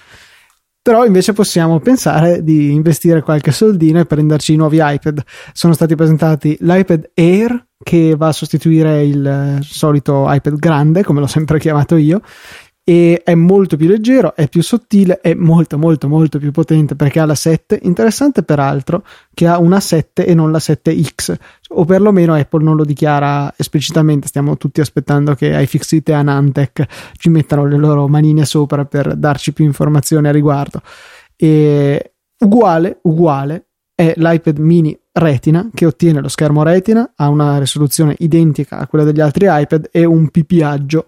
[0.88, 5.22] però invece possiamo pensare di investire qualche soldino e prenderci i nuovi iPad.
[5.52, 11.28] Sono stati presentati l'iPad Air che va a sostituire il solito iPad grande, come l'ho
[11.28, 12.22] sempre chiamato io,
[12.90, 17.20] e è molto più leggero, è più sottile, è molto molto molto più potente perché
[17.20, 21.36] ha la 7, interessante peraltro che ha una 7 e non la 7X,
[21.72, 26.86] o perlomeno Apple non lo dichiara esplicitamente, stiamo tutti aspettando che iFixit e Anantec
[27.18, 30.82] ci mettano le loro manine sopra per darci più informazioni a riguardo.
[31.36, 38.16] E uguale, uguale è l'iPad mini Retina che ottiene lo schermo Retina, ha una risoluzione
[38.20, 41.08] identica a quella degli altri iPad e un pipiaggio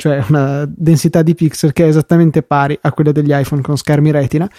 [0.00, 4.10] cioè una densità di pixel che è esattamente pari a quella degli iPhone con schermi
[4.10, 4.50] retina.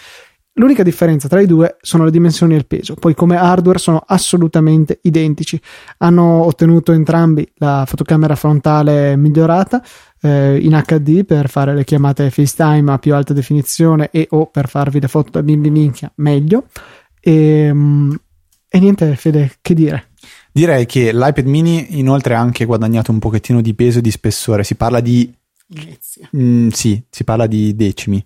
[0.56, 4.04] L'unica differenza tra i due sono le dimensioni e il peso, poi come hardware sono
[4.06, 5.60] assolutamente identici.
[5.98, 9.82] Hanno ottenuto entrambi la fotocamera frontale migliorata
[10.22, 14.68] eh, in HD per fare le chiamate FaceTime a più alta definizione e o per
[14.68, 16.66] farvi le foto da bimbi minchia meglio.
[17.20, 18.14] E, mm,
[18.70, 20.10] e niente, Fede, che dire?
[20.52, 24.64] Direi che l'iPad mini inoltre ha anche guadagnato un pochettino di peso e di spessore,
[24.64, 25.34] si parla di...
[26.36, 28.24] Mm, sì, si parla di decimi.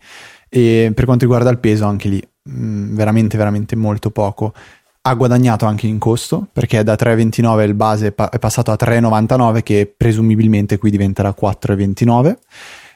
[0.50, 4.54] E per quanto riguarda il peso anche lì, mm, veramente, veramente molto poco.
[5.02, 9.94] Ha guadagnato anche in costo perché da 3,29 il base è passato a 3,99 che
[9.96, 12.36] presumibilmente qui diventerà 4,29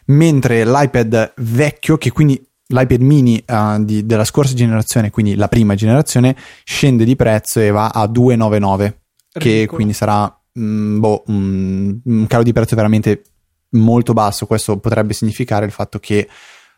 [0.05, 5.75] mentre l'iPad vecchio che quindi l'iPad mini uh, di, della scorsa generazione, quindi la prima
[5.75, 8.93] generazione, scende di prezzo e va a 2,99
[9.31, 13.23] che quindi sarà mh, boh, mh, un calo di prezzo veramente
[13.71, 14.45] molto basso.
[14.45, 16.27] Questo potrebbe significare il fatto che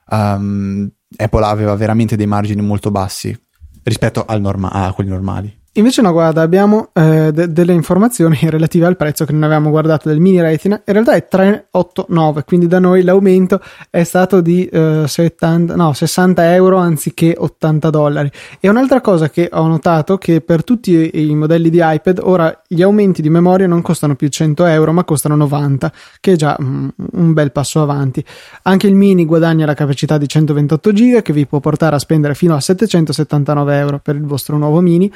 [0.09, 3.37] um, Apple aveva veramente dei margini molto bassi
[3.83, 5.60] rispetto norma- a quelli normali.
[5.75, 10.09] Invece no, guarda, abbiamo eh, de- delle informazioni relative al prezzo che non avevamo guardato
[10.09, 10.75] del mini retina.
[10.85, 16.53] In realtà è 389, quindi da noi l'aumento è stato di eh, 70, no, 60
[16.55, 18.29] euro anziché 80 dollari.
[18.59, 22.81] E un'altra cosa che ho notato che per tutti i, modelli di iPad ora gli
[22.81, 26.89] aumenti di memoria non costano più 100 euro ma costano 90, che è già mm,
[27.13, 28.21] un bel passo avanti.
[28.63, 32.35] Anche il mini guadagna la capacità di 128 giga che vi può portare a spendere
[32.35, 35.09] fino a 779 euro per il vostro nuovo mini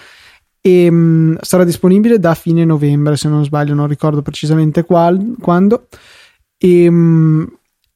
[0.66, 5.36] e mh, mm, sarà disponibile da fine novembre se non sbaglio non ricordo precisamente qual,
[5.40, 5.86] quando.
[6.58, 7.44] E, mh, mm,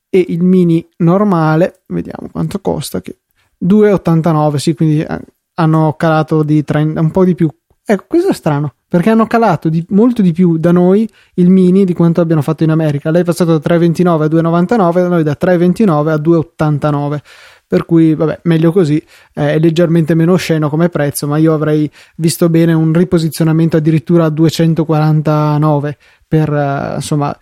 [0.07, 3.21] e, il mini normale vediamo quanto costa che
[3.65, 5.19] 2,89 sì quindi eh,
[5.55, 7.49] hanno calato di 30, un po' di più.
[7.83, 11.85] Ecco questo è strano perché hanno calato di, molto di più da noi il mini
[11.85, 13.09] di quanto abbiano fatto in America.
[13.09, 17.19] Lei è passato da 3,29 a 2,99 da noi da 3,29 a 2,89
[17.69, 18.97] per cui vabbè meglio così
[19.35, 24.25] eh, è leggermente meno sceno come prezzo ma io avrei visto bene un riposizionamento addirittura
[24.25, 27.37] a 249 per eh, insomma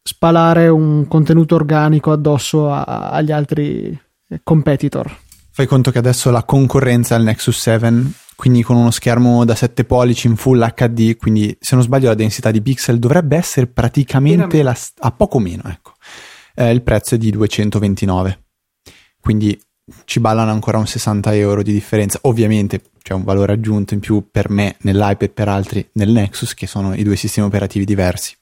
[0.00, 3.98] spalare un contenuto organico addosso a, agli altri
[4.44, 5.18] competitor.
[5.50, 9.56] Fai conto che adesso la concorrenza è il Nexus 7, quindi con uno schermo da
[9.56, 13.66] 7 pollici in full HD, quindi se non sbaglio la densità di pixel dovrebbe essere
[13.66, 15.94] praticamente la, a poco meno, ecco.
[16.54, 18.49] Eh, il prezzo è di 229.
[19.20, 19.60] Quindi
[20.04, 22.18] ci ballano ancora un 60 euro di differenza.
[22.22, 26.66] Ovviamente c'è un valore aggiunto in più per me nell'iPad per altri nel Nexus, che
[26.66, 28.36] sono i due sistemi operativi diversi.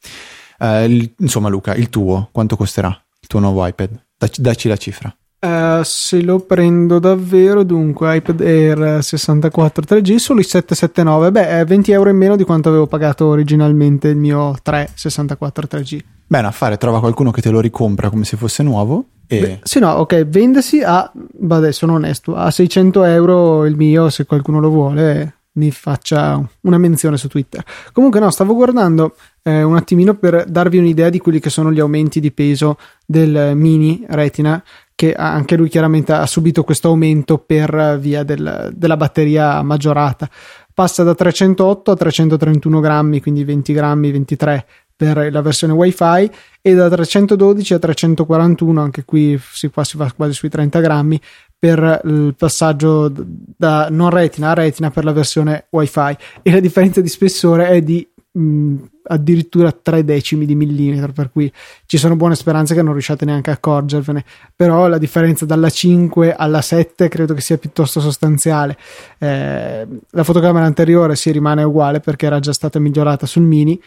[0.58, 2.88] Uh, il, insomma, Luca, il tuo quanto costerà?
[3.20, 3.90] Il tuo nuovo iPad?
[4.16, 5.16] Dacci, dacci la cifra.
[5.40, 11.64] Uh, se lo prendo davvero, dunque iPad Air 64 3G solo i 779, beh, è
[11.64, 16.00] 20 euro in meno di quanto avevo pagato originalmente il mio 3 64 3G.
[16.26, 19.04] Bene, affare, trova qualcuno che te lo ricompra come se fosse nuovo.
[19.28, 19.40] E...
[19.40, 24.24] Beh, sì, no, ok, vendesi a, vabbè, sono onesto, a 600 euro il mio, se
[24.24, 27.62] qualcuno lo vuole, mi faccia una menzione su Twitter.
[27.92, 31.80] Comunque, no, stavo guardando eh, un attimino per darvi un'idea di quelli che sono gli
[31.80, 34.62] aumenti di peso del mini Retina
[34.94, 40.28] che anche lui chiaramente ha subito questo aumento per via del, della batteria maggiorata.
[40.74, 44.66] Passa da 308 a 331 grammi, quindi 20 grammi, 23
[44.98, 46.28] per la versione wifi
[46.60, 51.20] e da 312 a 341 anche qui si, qua si va quasi sui 30 grammi
[51.56, 57.00] per il passaggio da non retina a retina per la versione wifi e la differenza
[57.00, 58.74] di spessore è di mh,
[59.08, 61.50] addirittura 3 decimi di millimetro, per cui
[61.86, 64.24] ci sono buone speranze che non riusciate neanche a accorgervene.
[64.54, 68.76] Però la differenza dalla 5 alla 7 credo che sia piuttosto sostanziale.
[69.18, 73.80] Eh, la fotocamera anteriore si rimane uguale perché era già stata migliorata sul mini.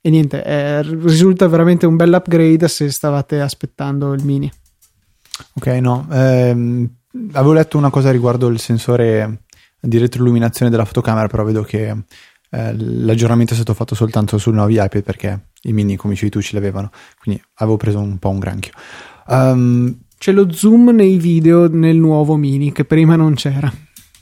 [0.00, 4.50] E niente, eh, risulta veramente un bel upgrade se stavate aspettando il mini.
[5.54, 6.06] Ok, no.
[6.10, 6.88] Ehm,
[7.32, 9.42] avevo letto una cosa riguardo il sensore
[9.80, 11.94] di retroilluminazione della fotocamera, però vedo che
[12.50, 16.40] eh, l'aggiornamento è stato fatto soltanto sui nuovi iPad perché i mini, come dicevi tu,
[16.40, 16.90] ce l'avevano.
[17.20, 18.72] Quindi avevo preso un po' un granchio.
[19.26, 23.72] Um, C'è lo zoom nei video nel nuovo mini che prima non c'era.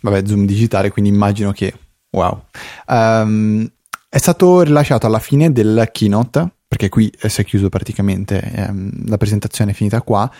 [0.00, 1.72] Vabbè, zoom digitale, quindi immagino che.
[2.10, 2.44] Wow.
[2.86, 3.70] Um,
[4.16, 9.18] è stato rilasciato alla fine del keynote, perché qui si è chiuso praticamente, ehm, la
[9.18, 10.30] presentazione è finita qua,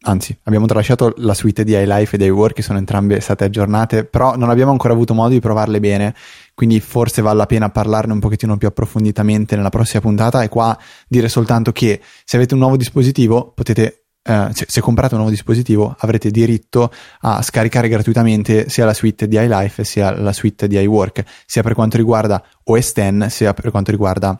[0.00, 4.04] anzi abbiamo tralasciato la suite di iLife e di iWork che sono entrambe state aggiornate
[4.04, 6.14] però non abbiamo ancora avuto modo di provarle bene
[6.54, 10.42] quindi forse vale la pena parlarne un pochettino più approfonditamente nella prossima puntata.
[10.42, 10.76] E qua
[11.06, 15.32] dire soltanto che se avete un nuovo dispositivo potete Uh, se, se, comprate un nuovo
[15.32, 20.76] dispositivo avrete diritto a scaricare gratuitamente sia la suite di iLife sia la suite di
[20.78, 24.36] iWork, sia per quanto riguarda OS X sia per quanto riguarda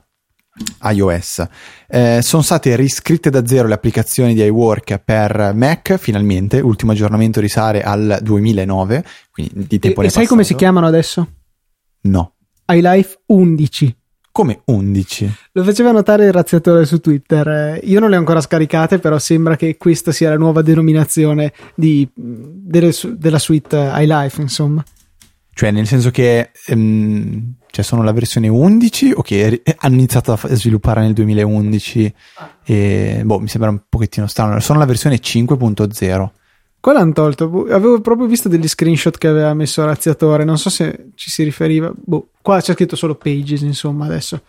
[0.82, 1.46] iOS.
[1.88, 6.60] Eh, sono state riscritte da zero le applicazioni di iWork per Mac, finalmente.
[6.60, 10.86] L'ultimo aggiornamento risale al 2009, quindi di tempo e, ne E sai come si chiamano
[10.86, 11.28] adesso?
[12.02, 12.34] No.
[12.66, 13.96] iLife 11.
[14.36, 15.34] Come 11?
[15.52, 17.80] Lo faceva notare il razziatore su Twitter.
[17.84, 22.06] Io non le ho ancora scaricate, però sembra che questa sia la nuova denominazione di,
[22.14, 24.84] delle, della suite iLife, insomma.
[25.54, 30.54] Cioè, nel senso che um, cioè sono la versione 11 o che hanno iniziato a
[30.54, 32.14] sviluppare nel 2011
[32.62, 34.60] e boh, mi sembra un pochettino strano.
[34.60, 36.28] Sono la versione 5.0.
[36.80, 37.48] Qua l'hanno tolto.
[37.48, 40.44] Boh, avevo proprio visto degli screenshot che aveva messo Razziatore.
[40.44, 41.92] Non so se ci si riferiva.
[41.94, 44.40] Boh, qua c'è scritto solo Pages, insomma, adesso.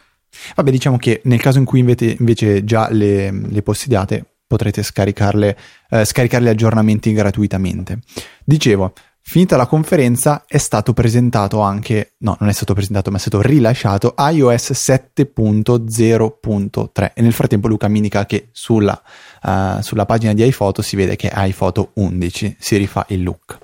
[0.56, 5.58] Vabbè, diciamo che nel caso in cui invece, invece già le, le possediate, potrete scaricarle,
[5.90, 8.00] eh, scaricare gli aggiornamenti gratuitamente.
[8.44, 8.94] Dicevo,
[9.30, 13.42] Finita la conferenza è stato presentato anche, no, non è stato presentato, ma è stato
[13.42, 18.98] rilasciato iOS 7.0.3 e nel frattempo Luca mi indica che sulla,
[19.44, 23.58] uh, sulla pagina di iPhoto si vede che è iPhoto 11, si rifà il look.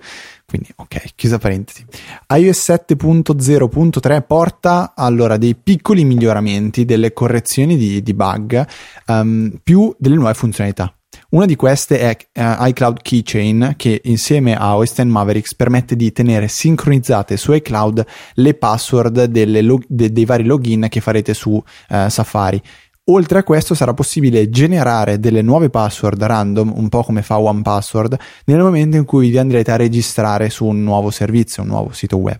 [0.46, 1.86] Quindi, ok, chiusa parentesi.
[2.28, 8.68] iOS 7.0.3 porta allora dei piccoli miglioramenti, delle correzioni di, di bug,
[9.08, 10.94] um, più delle nuove funzionalità.
[11.30, 16.12] Una di queste è uh, iCloud Keychain che insieme a OS X Mavericks permette di
[16.12, 22.10] tenere sincronizzate su iCloud le password log- de- dei vari login che farete su uh,
[22.10, 22.62] Safari.
[23.08, 28.18] Oltre a questo sarà possibile generare delle nuove password random, un po' come fa OnePassword,
[28.46, 32.16] nel momento in cui vi andrete a registrare su un nuovo servizio, un nuovo sito
[32.16, 32.40] web.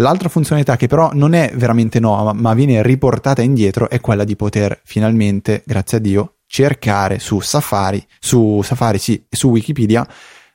[0.00, 4.34] L'altra funzionalità che però non è veramente nuova, ma viene riportata indietro, è quella di
[4.34, 10.04] poter finalmente, grazie a Dio, cercare su Safari, su Safari sì, su Wikipedia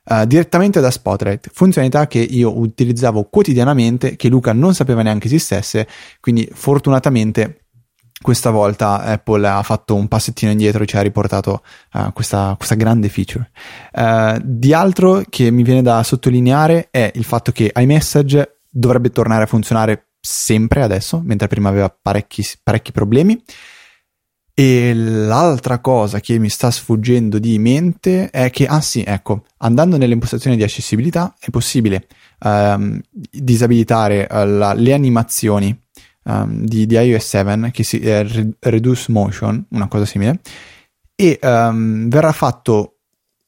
[0.05, 5.87] uh, direttamente da Spotlight, funzionalità che io utilizzavo quotidianamente, che Luca non sapeva neanche esistesse,
[6.19, 7.59] quindi fortunatamente
[8.21, 11.61] questa volta Apple ha fatto un passettino indietro e ci ha riportato
[11.93, 13.51] uh, questa, questa, grande feature.
[13.93, 19.43] Uh, di altro che mi viene da sottolineare è il fatto che iMessage dovrebbe tornare
[19.43, 23.41] a funzionare sempre adesso, mentre prima aveva parecchi, parecchi problemi
[24.55, 29.97] E l'altra cosa che mi sta sfuggendo di mente è che, ah sì, ecco, andando
[29.97, 32.05] nelle impostazioni di accessibilità è possibile
[32.41, 35.75] um, disabilitare uh, la, le animazioni
[36.25, 40.39] um, di, di, iOS 7 che si eh, reduce motion, una cosa simile,
[41.15, 42.97] e um, verrà fatto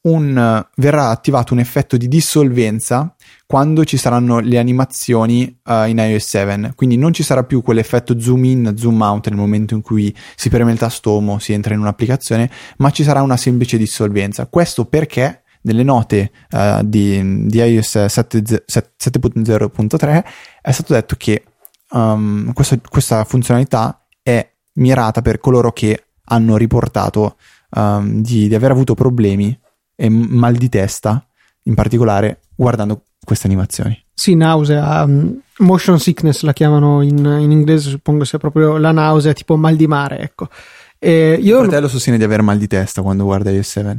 [0.02, 3.14] un, verrà attivato un effetto di dissolvenza
[3.46, 6.72] quando ci saranno le animazioni uh, in iOS 7.
[6.74, 10.50] Quindi non ci sarà più quell'effetto zoom in, zoom out nel momento in cui si
[10.50, 14.46] preme il tasto home o si entra in un'applicazione, ma ci sarà una semplice dissolvenza.
[14.46, 20.24] Questo perché nelle note uh, di, di, iOS 7.0.3
[20.60, 21.44] è stato detto che
[21.90, 27.36] um, questa, questa funzionalità è mirata per coloro che hanno riportato
[27.70, 29.56] um, di, di aver avuto problemi
[29.94, 31.24] e mal di testa,
[31.62, 34.02] in particolare guardando queste animazioni.
[34.14, 39.34] Sì, nausea, um, motion sickness la chiamano in, in, inglese, suppongo sia proprio la nausea,
[39.34, 40.48] tipo mal di mare, ecco.
[40.98, 41.58] E io...
[41.58, 43.96] Il fratello sostiene di avere mal di testa quando guarda iOS 7.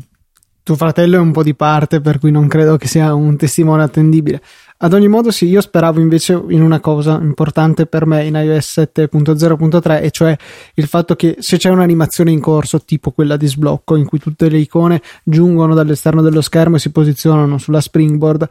[0.63, 3.83] Tuo fratello è un po' di parte, per cui non credo che sia un testimone
[3.83, 4.41] attendibile.
[4.79, 8.79] Ad ogni modo, sì, io speravo invece in una cosa importante per me in iOS
[8.93, 10.37] 7.0.3, e cioè
[10.73, 14.49] il fatto che se c'è un'animazione in corso, tipo quella di sblocco, in cui tutte
[14.49, 18.47] le icone giungono dall'esterno dello schermo e si posizionano sulla springboard,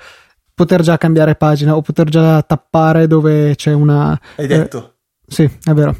[0.57, 4.19] poter già cambiare pagina o poter già tappare dove c'è una.
[4.37, 4.79] Hai detto?
[4.79, 5.95] Eh, sì, è vero.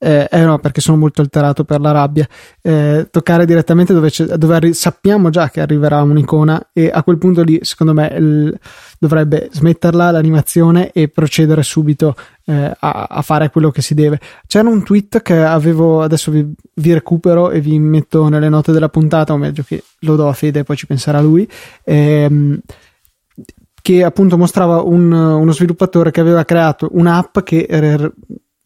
[0.00, 2.26] Eh, eh, no, perché sono molto alterato per la rabbia.
[2.62, 7.42] Eh, toccare direttamente dove, dove arri- sappiamo già che arriverà un'icona, e a quel punto
[7.42, 8.58] lì, secondo me, il,
[8.98, 12.16] dovrebbe smetterla l'animazione e procedere subito
[12.46, 14.18] eh, a, a, fare quello che si deve.
[14.46, 18.88] C'era un tweet che avevo, adesso vi, vi, recupero e vi metto nelle note della
[18.88, 21.46] puntata, o meglio che lo do a Fede e poi ci penserà lui.
[21.84, 22.58] Ehm,
[23.82, 28.12] che appunto mostrava un, uno sviluppatore che aveva creato un'app che er,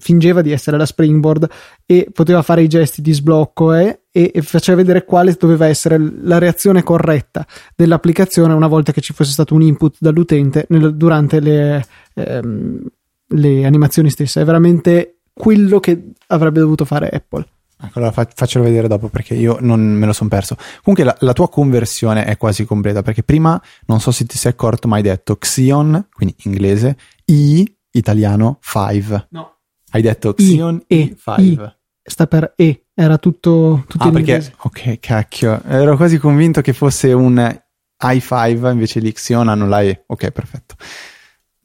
[0.03, 1.49] fingeva di essere la Springboard
[1.87, 5.97] e poteva fare i gesti di sblocco eh, e, e, faceva vedere quale doveva essere
[6.23, 7.47] la reazione corretta
[7.77, 12.85] dell'applicazione una volta che ci fosse stato un input dall'utente nel, durante le, ehm,
[13.29, 14.41] le animazioni stesse.
[14.41, 17.47] È veramente quello che avrebbe dovuto fare Apple.
[17.85, 20.57] Ecco, allora faccelo vedere dopo perché io non me lo sono perso.
[20.83, 24.53] Comunque la, la, tua conversione è quasi completa perché prima, non so se ti sei
[24.53, 29.27] accorto, ma hai detto Xion, quindi inglese, I, italiano, 5.
[29.31, 29.57] No.
[29.91, 31.79] Hai detto Xion E, 5.
[32.05, 34.55] Sta per E, era tutto, tutto ah, in perché, inglese.
[34.59, 37.61] Ok, cacchio, ero quasi convinto che fosse un
[38.01, 40.05] i5, invece lì Xion hanno la E.
[40.07, 40.77] Ok, perfetto.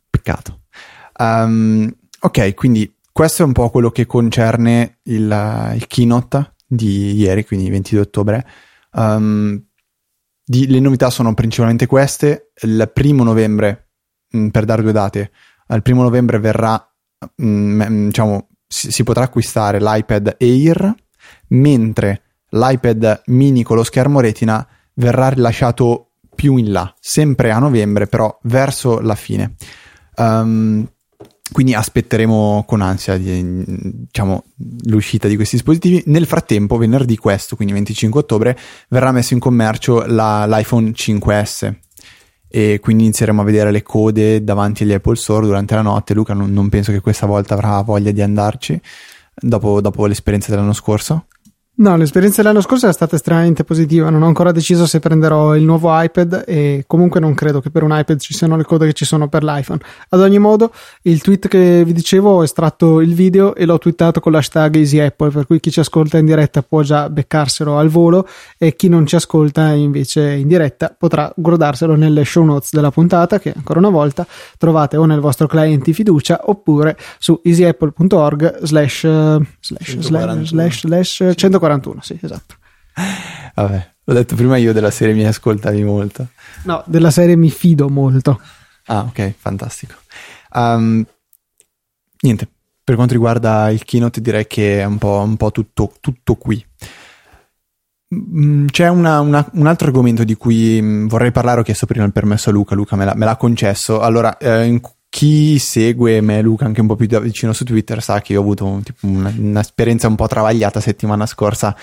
[0.09, 0.61] Peccato.
[1.19, 7.43] Um, ok, quindi questo è un po' quello che concerne il, il keynote di ieri,
[7.47, 8.47] quindi 22 ottobre.
[8.91, 9.59] Um,
[10.45, 12.51] di, le novità sono principalmente queste.
[12.61, 13.93] Il primo novembre,
[14.29, 15.31] mh, mm, per dare due date,
[15.67, 16.79] il primo novembre verrà
[17.37, 20.93] mh, mm, mm, diciamo, si, si, potrà acquistare l'iPad Air,
[21.47, 28.05] mentre l'iPad mini con lo schermo retina verrà rilasciato più in là, sempre a novembre,
[28.05, 29.55] però verso la fine.
[30.17, 30.87] Um,
[31.51, 34.43] quindi aspetteremo con ansia di, diciamo,
[34.85, 36.03] l'uscita di questi dispositivi.
[36.07, 38.57] Nel frattempo, venerdì questo, quindi 25 ottobre,
[38.89, 41.73] verrà messo in commercio la, l'iPhone 5S
[42.49, 46.13] e quindi inizieremo a vedere le code davanti agli Apple Store durante la notte.
[46.13, 48.79] Luca non, non penso che questa volta avrà voglia di andarci
[49.33, 51.25] dopo, dopo l'esperienza dell'anno scorso.
[51.79, 54.09] No, l'esperienza dell'anno scorso è stata estremamente positiva.
[54.09, 57.83] Non ho ancora deciso se prenderò il nuovo iPad e comunque non credo che per
[57.83, 59.79] un iPad ci siano le code che ci sono per l'iPhone.
[60.09, 60.71] Ad ogni modo,
[61.03, 65.29] il tweet che vi dicevo ho estratto il video e l'ho twittato con l'hashtag EasyApple,
[65.29, 69.05] per cui chi ci ascolta in diretta può già beccarselo al volo e chi non
[69.05, 73.91] ci ascolta invece in diretta potrà guardarselo nelle show notes della puntata che ancora una
[73.91, 74.25] volta
[74.57, 79.07] trovate o nel vostro client di fiducia oppure su easyapple.org slash
[79.59, 82.55] slash slash slash 140 41, sì, esatto.
[83.55, 86.27] Vabbè, l'ho detto prima io della serie mi ascoltavi molto.
[86.63, 88.39] No, della serie mi fido molto.
[88.85, 89.95] Ah, ok, fantastico.
[90.53, 91.05] Um,
[92.21, 92.47] niente,
[92.83, 96.65] per quanto riguarda il keynote direi che è un po', un po tutto, tutto, qui.
[98.15, 102.05] Mm, c'è una, una, un altro argomento di cui mm, vorrei parlare, ho chiesto prima
[102.05, 103.99] il permesso a Luca, Luca me l'ha, me l'ha concesso.
[103.99, 104.79] Allora, eh, in
[105.17, 108.33] chi segue me e Luca anche un po' più da vicino su Twitter sa che
[108.33, 111.75] io ho avuto un, tipo, una, un'esperienza un po' travagliata settimana scorsa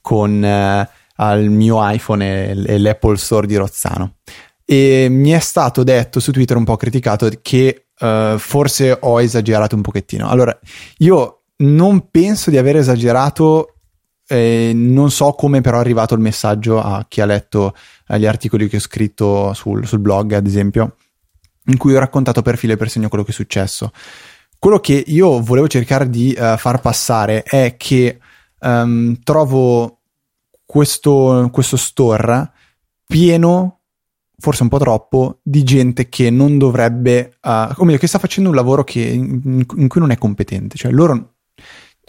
[0.00, 0.88] con eh,
[1.36, 4.14] il mio iPhone e, e, l'Apple Store di Rozzano.
[4.64, 9.76] E mi è stato detto su Twitter un po' criticato che uh, forse ho esagerato
[9.76, 10.28] un pochettino.
[10.28, 10.58] Allora,
[10.98, 13.76] io non penso di aver esagerato
[14.26, 17.72] eh, non so come però è arrivato il messaggio a chi ha letto
[18.08, 20.96] eh, gli articoli che ho scritto sul, sul blog, ad esempio,
[21.70, 23.92] in cui ho raccontato per filo e per segno quello che è successo.
[24.58, 28.18] Quello che io volevo cercare di uh, far passare è che
[28.60, 30.00] um, trovo
[30.66, 32.50] questo, questo store
[33.06, 33.80] pieno
[34.40, 38.48] forse un po' troppo, di gente che non dovrebbe, uh, o meglio, che sta facendo
[38.48, 40.76] un lavoro che, in, in, cui non è competente.
[40.76, 41.34] Cioè, loro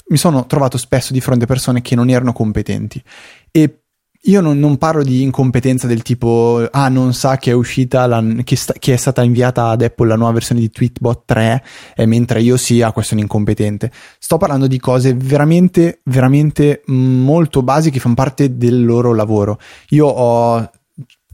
[0.08, 3.04] mi sono trovato spesso di fronte a persone che non erano competenti.
[3.52, 3.81] E
[4.26, 8.24] io non, non, parlo di incompetenza del tipo, ah, non sa che è uscita, la,
[8.44, 11.64] che, sta, che, è stata inviata ad Apple la nuova versione di Tweetbot 3,
[11.96, 13.92] e mentre io sia, questo è un incompetente.
[14.20, 19.58] Sto parlando di cose veramente, veramente molto basiche che fanno parte del loro lavoro.
[19.90, 20.70] Io ho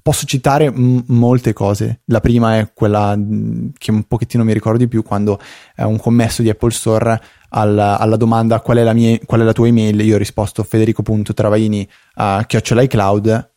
[0.07, 1.99] posso citare m- molte cose.
[2.05, 3.13] La prima è quella
[3.77, 5.37] che un pochettino mi ricordo di più quando
[5.75, 9.43] è un commesso di Apple Store alla, alla domanda qual è, la mia, qual è
[9.43, 11.85] la tua email, io ho risposto federico.travaini
[12.15, 13.51] a chiocciola iCloud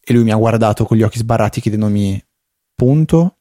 [0.00, 2.20] e lui mi ha guardato con gli occhi sbarrati chiedendomi
[2.74, 3.36] punto?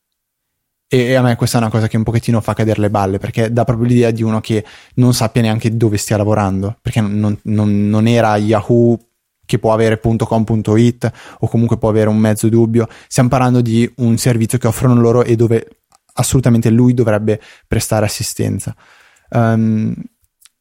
[0.87, 3.51] E a me questa è una cosa che un pochettino fa cadere le balle perché
[3.51, 4.63] dà proprio l'idea di uno che
[4.95, 9.06] non sappia neanche dove stia lavorando perché non, non, non era Yahoo
[9.47, 12.87] che può avere .com.it o comunque può avere un mezzo dubbio.
[13.07, 15.79] Stiamo parlando di un servizio che offrono loro e dove
[16.13, 18.75] assolutamente lui dovrebbe prestare assistenza.
[19.29, 19.95] Um,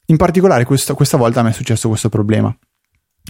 [0.07, 2.57] in particolare questa, questa volta me è successo questo problema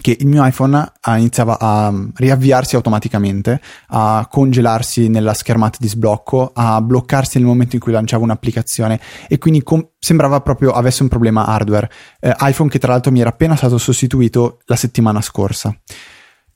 [0.00, 6.80] che il mio iPhone iniziava a riavviarsi automaticamente, a congelarsi nella schermata di sblocco, a
[6.80, 11.46] bloccarsi nel momento in cui lanciavo un'applicazione e quindi com- sembrava proprio avesse un problema
[11.46, 11.90] hardware.
[12.20, 15.76] Eh, iPhone che tra l'altro mi era appena stato sostituito la settimana scorsa.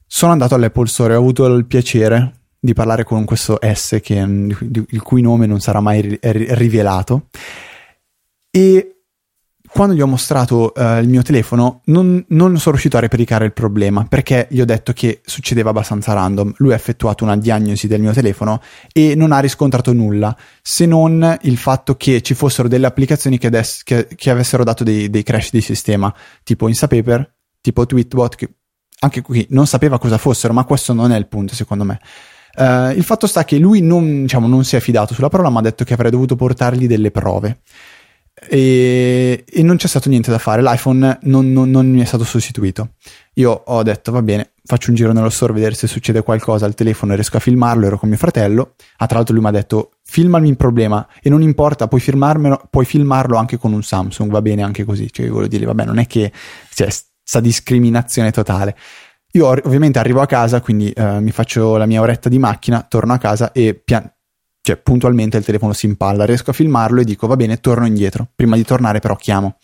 [0.06, 4.14] Sono andato all'Apple Store e ho avuto il piacere di parlare con questo S che,
[4.14, 7.28] il cui nome non sarà mai ri- rivelato
[8.50, 8.89] e
[9.72, 13.52] quando gli ho mostrato uh, il mio telefono non, non, sono riuscito a replicare il
[13.52, 16.54] problema perché gli ho detto che succedeva abbastanza random.
[16.56, 18.60] Lui ha effettuato una diagnosi del mio telefono
[18.92, 23.46] e non ha riscontrato nulla se non il fatto che ci fossero delle applicazioni che,
[23.46, 26.12] adesso, che, che avessero dato dei, dei, crash di sistema
[26.42, 28.54] tipo Instapaper, tipo Tweetbot che
[29.02, 32.00] anche qui non sapeva cosa fossero ma questo non è il punto secondo me.
[32.56, 35.60] Uh, il fatto sta che lui non, diciamo, non si è fidato sulla parola ma
[35.60, 37.60] ha detto che avrei dovuto portargli delle prove
[38.48, 40.62] e, e, non c'è stato niente da fare.
[40.62, 42.94] L'iPhone non, non, non, mi è stato sostituito.
[43.34, 46.66] Io ho detto va bene, faccio un giro nello store a vedere se succede qualcosa
[46.66, 47.86] al telefono e riesco a filmarlo.
[47.86, 48.74] Ero con mio fratello.
[48.98, 52.02] Ah, tra l'altro, lui mi ha detto filmami il problema e non importa, puoi,
[52.70, 55.12] puoi filmarlo anche con un Samsung, va bene anche così.
[55.12, 56.32] Cioè, voglio dire, vabbè, non è che
[56.74, 58.76] c'è cioè, sta discriminazione totale.
[59.32, 63.12] Io ovviamente arrivo a casa, quindi eh, mi faccio la mia oretta di macchina, torno
[63.12, 64.10] a casa e pian-
[64.62, 68.28] cioè puntualmente il telefono si impalla, riesco a filmarlo e dico va bene, torno indietro.
[68.34, 69.56] Prima di tornare però chiamo.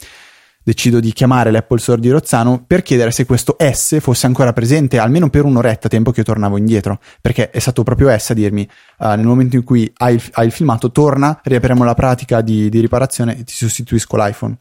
[0.63, 4.99] Decido di chiamare l'Apple Store di Rozzano per chiedere se questo S fosse ancora presente
[4.99, 8.69] almeno per un'oretta, tempo che io tornavo indietro, perché è stato proprio S a dirmi
[8.99, 12.69] uh, nel momento in cui hai il, hai il, filmato, torna, riapriamo la pratica di,
[12.69, 14.57] di riparazione e ti sostituisco l'iPhone.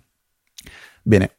[1.02, 1.38] Bene,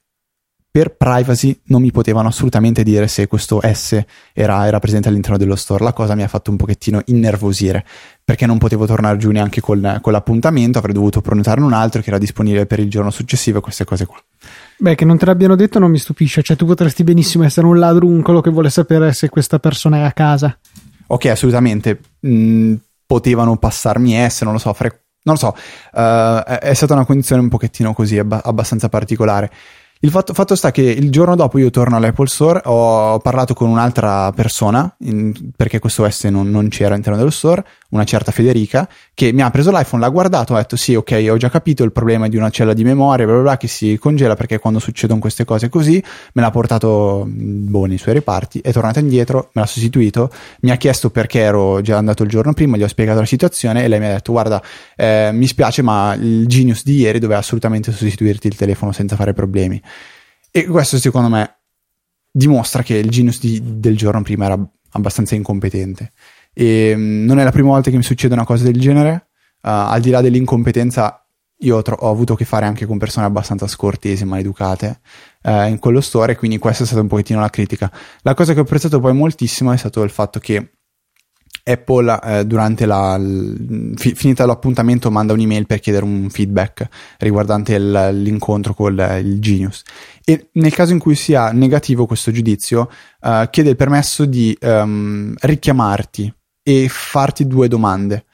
[0.77, 3.99] per privacy non mi potevano assolutamente dire se questo S
[4.35, 5.83] era, era, presente all'interno dello store.
[5.83, 7.83] La cosa mi ha fatto un pochettino innervosire
[8.23, 12.11] perché non potevo tornare giù neanche con, con l'appuntamento, avrei dovuto prenotarne un altro che
[12.11, 14.23] era disponibile per il giorno successivo e queste cose qua.
[14.77, 17.79] Beh, che non te l'abbiano detto non mi stupisce, cioè tu potresti benissimo essere un
[17.79, 20.59] ladruncolo che vuole sapere se questa persona è a casa.
[21.07, 22.01] Ok, assolutamente.
[22.27, 22.75] Mm,
[23.07, 25.05] potevano passarmi S, non lo so, fare...
[25.23, 25.57] non lo so,
[25.95, 29.51] uh, è, è stata una condizione un pochettino così, abba- abbastanza particolare.
[30.01, 33.71] Il fatto, fatto, sta che il giorno dopo io torno all'Apple Store, ho parlato con
[33.71, 38.87] un'altra persona, in, perché questo S non, non, c'era all'interno dello store, una certa Federica,
[39.15, 41.93] che mi ha preso l'iPhone, l'ha guardato, ha detto sì, ok, ho già capito, il
[41.93, 45.19] problema di una cella di memoria, bla bla bla, che si congela perché quando succedono
[45.19, 46.03] queste cose così,
[46.35, 50.31] me l'ha portato boh, nei suoi reparti, è tornato indietro, me l'ha sostituito,
[50.61, 53.83] mi ha chiesto perché ero già andato il giorno prima, gli ho spiegato la situazione
[53.83, 54.63] e lei mi ha detto guarda,
[54.95, 59.33] eh, mi spiace ma il Genius di ieri doveva assolutamente sostituirti il telefono senza fare
[59.33, 59.81] problemi.
[60.57, 61.59] E questo secondo me
[62.33, 64.59] dimostra che il Genius di, del giorno prima era
[64.93, 66.13] abbastanza incompetente.
[66.55, 69.27] E mm, non è la prima volta che mi succede una cosa del genere.
[69.57, 71.29] Uh, al di là dell'incompetenza,
[71.59, 75.01] io ho, tro- ho, avuto a che fare anche con persone abbastanza scortesi, maleducate
[75.43, 77.93] uh, in quello store, quindi questa è stata un pochettino la critica.
[78.23, 80.76] La cosa che ho apprezzato poi moltissimo è stato il fatto che
[81.69, 86.89] Apple eh, durante la fi, finita l'appuntamento manda un'email per chiedere un feedback
[87.19, 88.93] riguardante il, l'incontro con
[89.23, 89.83] il Genius.
[90.25, 92.91] E nel caso in cui sia negativo questo giudizio
[93.21, 98.25] uh, chiede il permesso di um, richiamarti e farti due domande.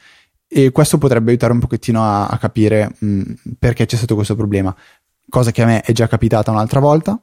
[0.46, 3.22] E questo potrebbe aiutare un pochettino a, a capire mh,
[3.58, 4.74] perché c'è stato questo problema
[5.32, 7.18] cosa che a me è già capitata un'altra volta.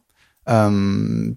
[0.45, 1.35] Um,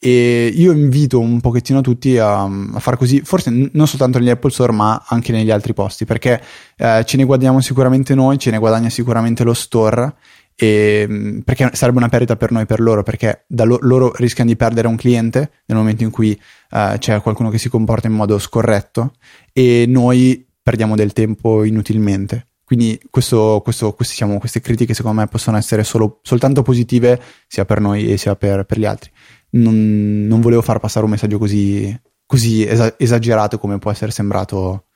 [0.00, 4.50] e io invito un pochettino tutti a, a fare così, forse non soltanto negli Apple
[4.50, 6.40] Store, ma anche negli altri posti, perché
[6.76, 10.14] eh, ce ne guadagniamo sicuramente noi, ce ne guadagna sicuramente lo store.
[10.54, 14.56] E, mm, perché sarebbe una perdita per noi per loro, perché lo, loro rischiano di
[14.56, 16.38] perdere un cliente nel momento in cui
[16.70, 19.14] eh, c'è qualcuno che si comporta in modo scorretto
[19.52, 22.48] e noi perdiamo del tempo inutilmente.
[22.68, 27.64] Quindi questo, questo, questi, diciamo, queste critiche secondo me possono essere solo, soltanto positive sia
[27.64, 29.10] per noi sia per, per gli altri.
[29.50, 34.86] Non, non, volevo far passare un messaggio così, così esagerato come può essere sembrato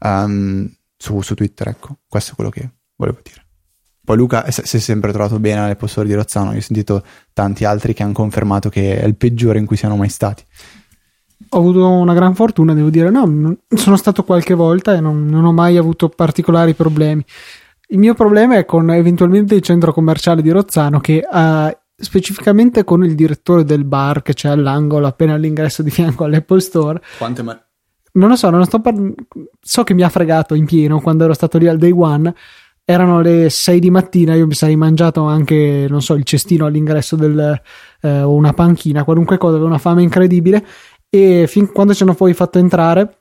[0.00, 1.68] um, su, su, Twitter.
[1.68, 3.40] Ecco, questo è quello che volevo dire.
[4.04, 6.52] Poi Luca si è sempre trovato bene alle posture di Rozzano.
[6.52, 9.96] Io ho sentito tanti altri che hanno confermato che è il peggiore in cui siano
[9.96, 10.44] mai stati
[11.54, 13.10] ho avuto una gran fortuna, devo dire.
[13.10, 17.24] No, sono stato qualche volta e non, non, ho mai avuto particolari problemi.
[17.88, 23.04] Il mio problema è con eventualmente il centro commerciale di Rozzano che ha specificamente con
[23.04, 27.00] il direttore del bar che c'è all'angolo appena all'ingresso di fianco all'Apple Store.
[27.16, 27.64] Quante ma-
[28.14, 29.14] non lo so, non sto par-
[29.60, 32.34] so che mi ha fregato in pieno quando ero stato lì al day one.
[32.84, 37.14] Erano le 6 di mattina, io mi sarei mangiato anche, non so, il cestino all'ingresso
[37.14, 37.62] del,
[38.00, 40.66] eh, o una panchina, qualunque cosa, avevo una fame incredibile
[41.08, 43.18] e fin quando ci hanno poi fatto entrare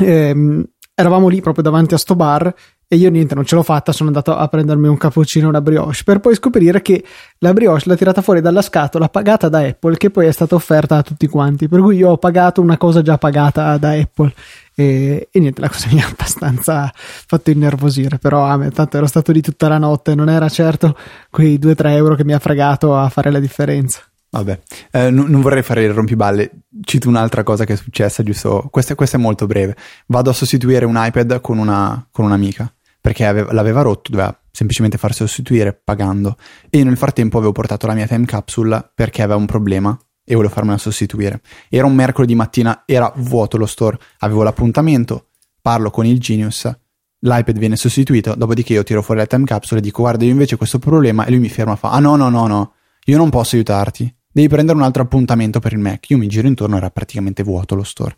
[0.00, 2.52] ehm, eravamo lì proprio davanti a sto bar
[2.86, 5.60] e io niente non ce l'ho fatta sono andato a prendermi un cappuccino e una
[5.60, 7.02] brioche per poi scoprire che
[7.38, 10.96] la brioche l'ha tirata fuori dalla scatola pagata da Apple che poi è stata offerta
[10.96, 11.68] a tutti quanti.
[11.68, 14.32] Per cui io ho pagato una cosa già pagata da Apple.
[14.74, 19.06] E, e niente la cosa mi ha abbastanza fatto innervosire però a me tanto ero
[19.06, 20.96] stato lì tutta la notte non era certo
[21.30, 24.02] quei 2-3 euro che mi ha fregato a fare la differenza
[24.34, 24.60] Vabbè,
[24.90, 26.50] eh, n- non vorrei fare il rompiballe,
[26.82, 28.66] cito un'altra cosa che è successa, giusto?
[28.70, 29.76] Questa, questa è molto breve.
[30.06, 34.98] Vado a sostituire un iPad con, una, con un'amica, perché aveva, l'aveva rotto, doveva semplicemente
[34.98, 36.36] far sostituire pagando.
[36.68, 40.52] E nel frattempo avevo portato la mia time capsule perché aveva un problema e volevo
[40.52, 41.40] farmela sostituire.
[41.68, 45.28] Era un mercoledì mattina, era vuoto lo store, avevo l'appuntamento,
[45.60, 46.72] parlo con il Genius,
[47.20, 50.54] l'iPad viene sostituito, dopodiché io tiro fuori la time capsule e dico guarda io invece
[50.54, 52.72] ho questo problema e lui mi ferma e fa ah no no no no,
[53.04, 56.10] io non posso aiutarti devi prendere un altro appuntamento per il Mac.
[56.10, 58.16] Io mi giro intorno, era praticamente vuoto lo store.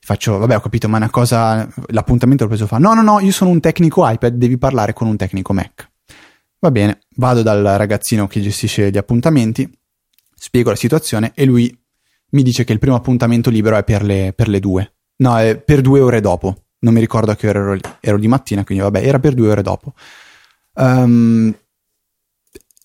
[0.00, 1.68] Faccio, vabbè, ho capito, ma è una cosa.
[1.88, 2.78] L'appuntamento l'ho preso fa.
[2.78, 5.90] No, no, no, io sono un tecnico iPad, devi parlare con un tecnico Mac.
[6.58, 9.70] Va bene, vado dal ragazzino che gestisce gli appuntamenti,
[10.34, 11.76] spiego la situazione e lui
[12.30, 14.94] mi dice che il primo appuntamento libero è per le, per le due.
[15.16, 16.64] No, è per due ore dopo.
[16.78, 17.78] Non mi ricordo a che ora ero.
[18.00, 19.92] Ero di mattina, quindi vabbè, era per due ore dopo.
[20.74, 21.54] Um,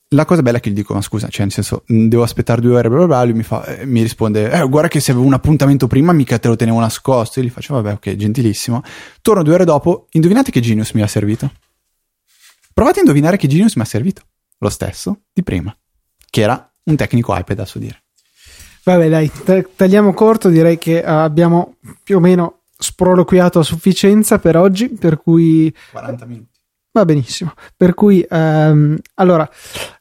[0.09, 2.75] la cosa bella è che gli dico, ma scusa, cioè nel senso, devo aspettare due
[2.75, 5.25] ore, bla bla bla, lui mi, fa, eh, mi risponde, eh, guarda che se avevo
[5.25, 8.81] un appuntamento prima mica te lo tenevo nascosto, io gli faccio, vabbè, ok, gentilissimo.
[9.21, 11.51] Torno due ore dopo, indovinate che Genius mi ha servito?
[12.73, 14.21] Provate a indovinare che Genius mi ha servito.
[14.59, 15.75] Lo stesso di prima,
[16.29, 18.03] che era un tecnico iPad a suo dire.
[18.83, 19.31] Vabbè dai,
[19.75, 25.73] tagliamo corto, direi che abbiamo più o meno sproloquiato a sufficienza per oggi, per cui...
[25.91, 26.55] 40 minuti.
[26.97, 27.53] Va benissimo.
[27.75, 29.47] Per cui, ehm, allora,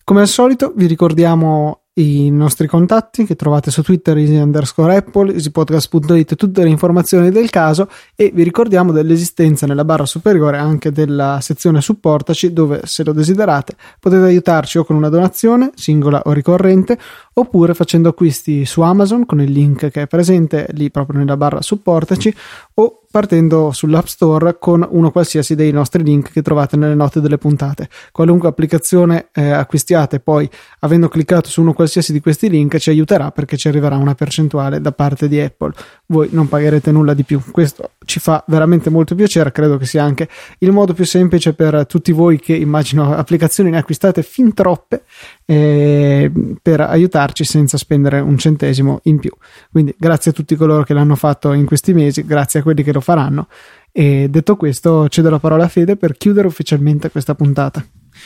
[0.06, 5.32] come al solito, vi ricordiamo i nostri contatti che trovate su Twitter easy underscore apple,
[5.32, 11.40] easypodcast.it tutte le informazioni del caso e vi ricordiamo dell'esistenza nella barra superiore anche della
[11.40, 16.96] sezione supportaci dove se lo desiderate potete aiutarci o con una donazione singola o ricorrente
[17.38, 21.60] oppure facendo acquisti su Amazon con il link che è presente lì proprio nella barra
[21.60, 22.34] supportaci
[22.74, 27.38] o partendo sull'App Store con uno qualsiasi dei nostri link che trovate nelle note delle
[27.38, 27.88] puntate.
[28.12, 30.46] Qualunque applicazione eh, acquistiate, poi
[30.80, 34.82] avendo cliccato su uno qualsiasi di questi link ci aiuterà perché ci arriverà una percentuale
[34.82, 35.72] da parte di Apple.
[36.06, 37.40] Voi non pagherete nulla di più.
[37.50, 40.28] Questo ci fa veramente molto piacere, credo che sia anche
[40.58, 45.04] il modo più semplice per tutti voi che immagino applicazioni ne acquistate fin troppe
[45.46, 46.30] eh,
[46.60, 49.30] per aiutarci senza spendere un centesimo in più.
[49.70, 52.92] Quindi grazie a tutti coloro che l'hanno fatto in questi mesi, grazie a quelli che
[52.92, 53.48] lo faranno.
[53.92, 57.84] E detto questo, cedo la parola a Fede per chiudere ufficialmente questa puntata.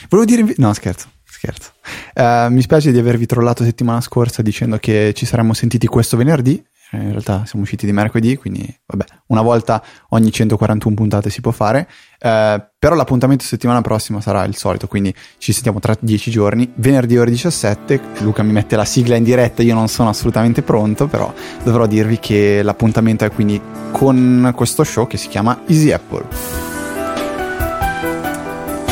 [0.09, 0.53] Volevo dire.
[0.57, 1.09] No, scherzo.
[1.23, 1.71] Scherzo.
[2.13, 6.61] Uh, mi spiace di avervi trollato settimana scorsa dicendo che ci saremmo sentiti questo venerdì
[6.97, 11.51] in realtà siamo usciti di mercoledì, quindi vabbè, una volta ogni 141 puntate si può
[11.51, 11.87] fare,
[12.19, 17.17] eh, però l'appuntamento settimana prossima sarà il solito, quindi ci sentiamo tra 10 giorni, venerdì
[17.17, 21.33] ore 17, Luca mi mette la sigla in diretta, io non sono assolutamente pronto, però
[21.63, 23.59] dovrò dirvi che l'appuntamento è quindi
[23.91, 26.27] con questo show che si chiama Easy Apple.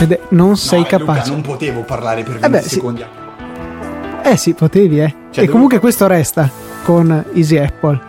[0.01, 1.19] Ed è, non sei no, capace.
[1.19, 3.01] Luca, non potevo parlare per 20 eh beh, secondi.
[3.01, 4.29] Sì.
[4.29, 5.09] Eh sì, potevi, eh.
[5.31, 5.51] Cioè, e devo...
[5.51, 7.99] comunque questo resta con Easy Apple.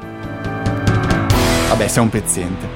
[1.68, 2.69] Vabbè, sei un pezzente.